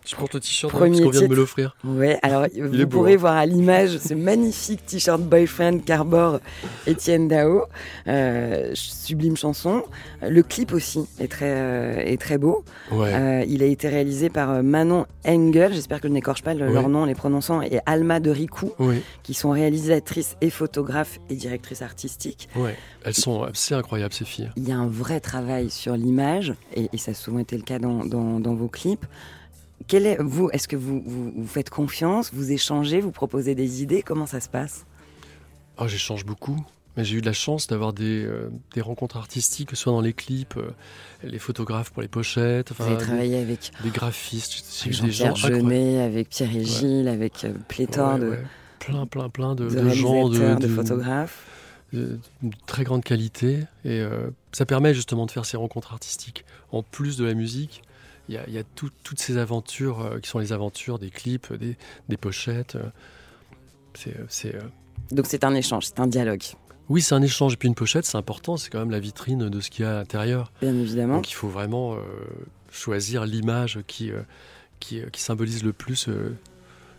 [0.08, 1.76] Je porte le t-shirt hein, parce qu'on vient de me l'offrir.
[1.84, 6.40] Ouais, alors vous pourrez beau, voir à l'image ce magnifique t-shirt Boyfriend qu'arbore
[6.86, 7.64] Étienne Dao.
[8.06, 9.82] Euh, sublime chanson.
[10.22, 12.64] Le clip aussi est très, euh, est très beau.
[12.90, 13.12] Ouais.
[13.12, 16.72] Euh, il a été réalisé par Manon Engel, j'espère que je n'écorche pas le, ouais.
[16.72, 19.02] leur nom en les prononçant, et Alma de Ricou, ouais.
[19.22, 22.48] qui sont réalisatrices et photographes et directrices artistiques.
[22.56, 24.50] Ouais, elles sont assez incroyables ces filles.
[24.56, 27.62] Il y a un vrai travail sur l'image, et, et, ça a souvent été le
[27.62, 29.04] cas dans, dans, dans vos clips.
[29.86, 33.82] Quel est, vous, est-ce que vous, vous, vous, faites confiance, vous échangez, vous proposez des
[33.82, 34.84] idées Comment ça se passe?
[35.78, 36.58] Oh, J'échange beaucoup.
[36.96, 39.92] Mais j'ai eu de la chance d'avoir des, euh, des rencontres artistiques, que ce soit
[39.92, 40.70] dans les clips, euh,
[41.22, 45.36] les photographes pour les pochettes, Vous avez des- travaillé avec, des graphistes, avec Jean-Pierre.
[45.36, 48.36] Jeunet, avec Pierre et Gilles, avec euh, pléthore Ouais, de,
[48.80, 51.46] plein, plein, plein de, de de gens, de, de photographes.
[51.92, 53.60] de- de très grande qualité.
[53.84, 56.44] Et euh, ça permet justement de faire ces rencontres artistiques.
[56.72, 57.82] En plus de la musique,
[58.28, 60.98] il y a, il y a tout- toutes ces aventures euh, qui sont les aventures
[60.98, 61.76] des clips, des,
[62.08, 62.76] des pochettes.
[62.76, 62.82] euh,
[63.94, 64.60] c'est, euh, c'est, euh,
[65.12, 66.42] Donc c'est un échange, c'est un dialogue,
[66.88, 67.54] Oui, c'est un échange.
[67.54, 68.56] Et puis une pochette, c'est important.
[68.56, 70.52] C'est quand même la vitrine de ce qu'il y a à l'intérieur.
[70.60, 71.16] bien évidemment.
[71.16, 71.96] Donc il faut vraiment
[72.70, 74.10] choisir l'image qui,
[74.80, 76.08] qui, qui symbolise le plus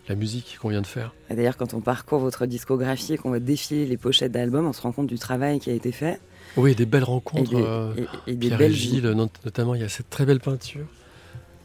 [0.08, 1.14] la musique qu'on vient de faire.
[1.30, 4.72] Et D'ailleurs, quand on parcourt votre discographie et qu'on va défiler les pochettes d'albums, on
[4.72, 6.20] se rend compte du travail qui a été fait.
[6.56, 7.50] Oui, des belles Et rencontres.
[7.50, 7.94] des, euh,
[8.26, 10.40] et- et des Pierre belles et Gilles, not- notamment, il y a cette très belle
[10.40, 10.86] peinture.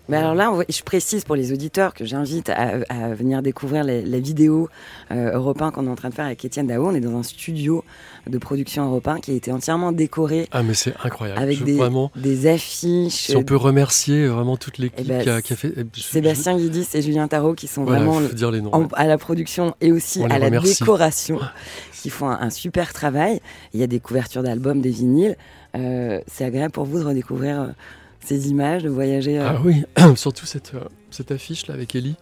[0.08, 4.04] Mais alors là, je précise pour les auditeurs que j'invite à, à venir découvrir les-
[4.04, 4.70] la vidéo
[5.12, 6.86] euh, Europe 1 qu'on est en train de faire avec Étienne Dao.
[6.86, 7.84] On est dans un studio
[8.28, 11.42] de production Europe 1 qui a été entièrement décoré Ah, mais c'est incroyable.
[11.42, 13.14] avec Je- des, vraiment, des affiches.
[13.28, 15.74] si on peut remercier vraiment toute l'équipe Eh ben, qui, a, qui a fait.
[15.96, 18.88] je- Sébastien Guidis et Julien Tarot qui sont Voilà, vraiment dire les noms, en- ouais.
[18.94, 20.80] à la production et aussi On à la remercie.
[20.80, 21.40] décoration,
[22.02, 23.40] qui font un, un super travail.
[23.74, 25.36] Il y a des couvertures d'albums, des vinyles.
[25.76, 27.68] Euh, c'est agréable pour vous de redécouvrir euh,
[28.26, 29.40] ces images, de voyager.
[29.40, 29.84] euh, Ah oui,
[30.16, 30.80] surtout cette, euh,
[31.12, 32.16] cette affiche là avec Ellie.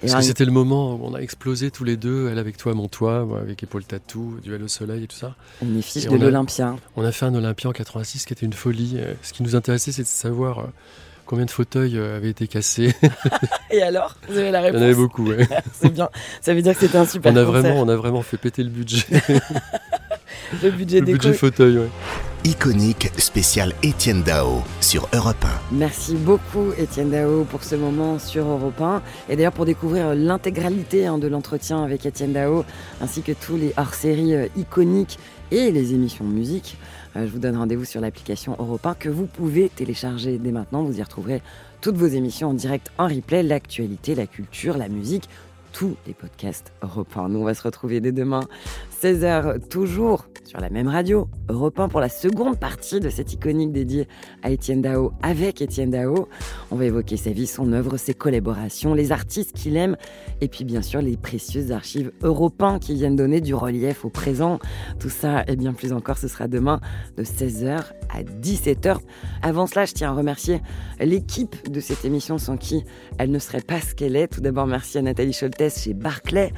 [0.00, 2.72] Parce que c'était le moment où on a explosé tous les deux, elle avec toi,
[2.72, 5.34] mon toit, moi avec Épaule Tatou, Duel au soleil et tout ça.
[5.60, 6.74] Une affiche Et de l'Olympia.
[6.96, 8.94] On a fait un Olympia en 86 qui était une folie.
[8.96, 10.64] Euh, Ce qui nous intéressait, c'est de savoir euh,
[11.26, 12.94] combien de fauteuils avaient été cassés.
[13.70, 14.16] Et alors?
[14.26, 15.46] Vous avez la Il y réponse en avait beaucoup, ouais.
[15.74, 16.08] C'est bien.
[16.40, 17.60] Ça veut dire que c'était un super on a concert.
[17.60, 19.04] vraiment, on a vraiment fait péter le budget.
[20.62, 21.18] Le budget le déco.
[21.18, 21.88] budget fauteuil, ouais.
[22.42, 25.76] Iconique spécial Étienne Dao sur Europe 1.
[25.76, 31.06] Merci beaucoup Étienne Dao pour ce moment sur Europe 1 et d'ailleurs pour découvrir l'intégralité
[31.06, 32.64] hein, de l'entretien avec Étienne Dao
[33.02, 35.18] ainsi que tous les hors-séries euh, iconiques
[35.50, 36.78] et les émissions de musique.
[37.14, 40.82] euh, je vous donne rendez-vous sur l'application Europe 1 que vous pouvez télécharger dès maintenant.
[40.82, 41.42] Vous y retrouverez
[41.82, 45.28] toutes vos émissions en direct, en replay, l'actualité, la culture, la musique,
[45.72, 47.28] tous les podcasts Europe 1.
[47.28, 48.40] Nous on va se retrouver dès demain
[49.02, 53.70] 16h toujours sur la même radio, Europe 1 pour la seconde partie de cette iconique
[53.70, 54.08] dédiée
[54.42, 56.28] à Étienne Dao avec Étienne Dao.
[56.72, 59.96] On va évoquer sa vie, son œuvre, ses collaborations, les artistes qu'il aime
[60.40, 64.10] et puis bien sûr les précieuses archives Europe 1 qui viennent donner du relief au
[64.10, 64.58] présent.
[64.98, 66.80] Tout ça et bien plus encore, ce sera demain
[67.16, 68.98] de 16h à 17h.
[69.42, 70.60] Avant cela, je tiens à remercier
[70.98, 72.84] l'équipe de cette émission sans qui
[73.18, 74.28] elle ne serait pas ce qu'elle est.
[74.28, 75.32] Tout d'abord, merci à Nathalie
[75.68, 76.52] Chez Barclay.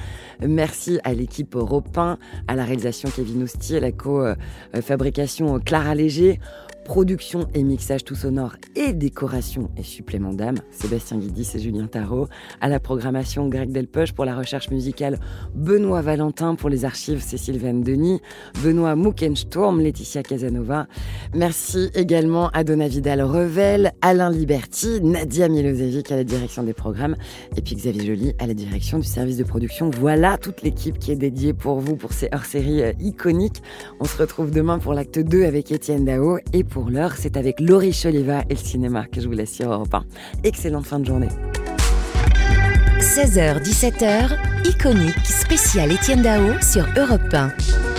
[0.46, 6.38] Merci à l'équipe Europe 1, à la réalisation Kevin Oustier, la co-fabrication Clara Léger,
[6.84, 12.28] production et mixage tout sonore et décoration et supplément d'âme, Sébastien Guidis et Julien Tarot,
[12.60, 15.18] à la programmation Greg Delpech pour la recherche musicale,
[15.54, 18.20] Benoît Valentin pour les archives, c'est Sylvain Denis,
[18.62, 20.86] Benoît Muckensturm, Laetitia Casanova.
[21.34, 27.16] Merci également à Donna Vidal Revel, Alain Liberti, Nadia Milosevic à la direction des programmes
[27.56, 29.90] et puis Xavier Joly à la direction du service de production.
[29.90, 33.62] Voilà toute l'équipe qui est dédiée pour vous pour ces hors-séries euh, iconiques.
[34.00, 37.60] On se retrouve demain pour l'acte 2 avec Étienne Dao et pour l'heure, c'est avec
[37.60, 40.04] Laurie Choliva et le cinéma que je vous laisse sur Europe 1.
[40.44, 41.28] Excellente fin de journée.
[42.98, 47.91] 16h-17h, iconique spécial Étienne Dao sur Europe 1.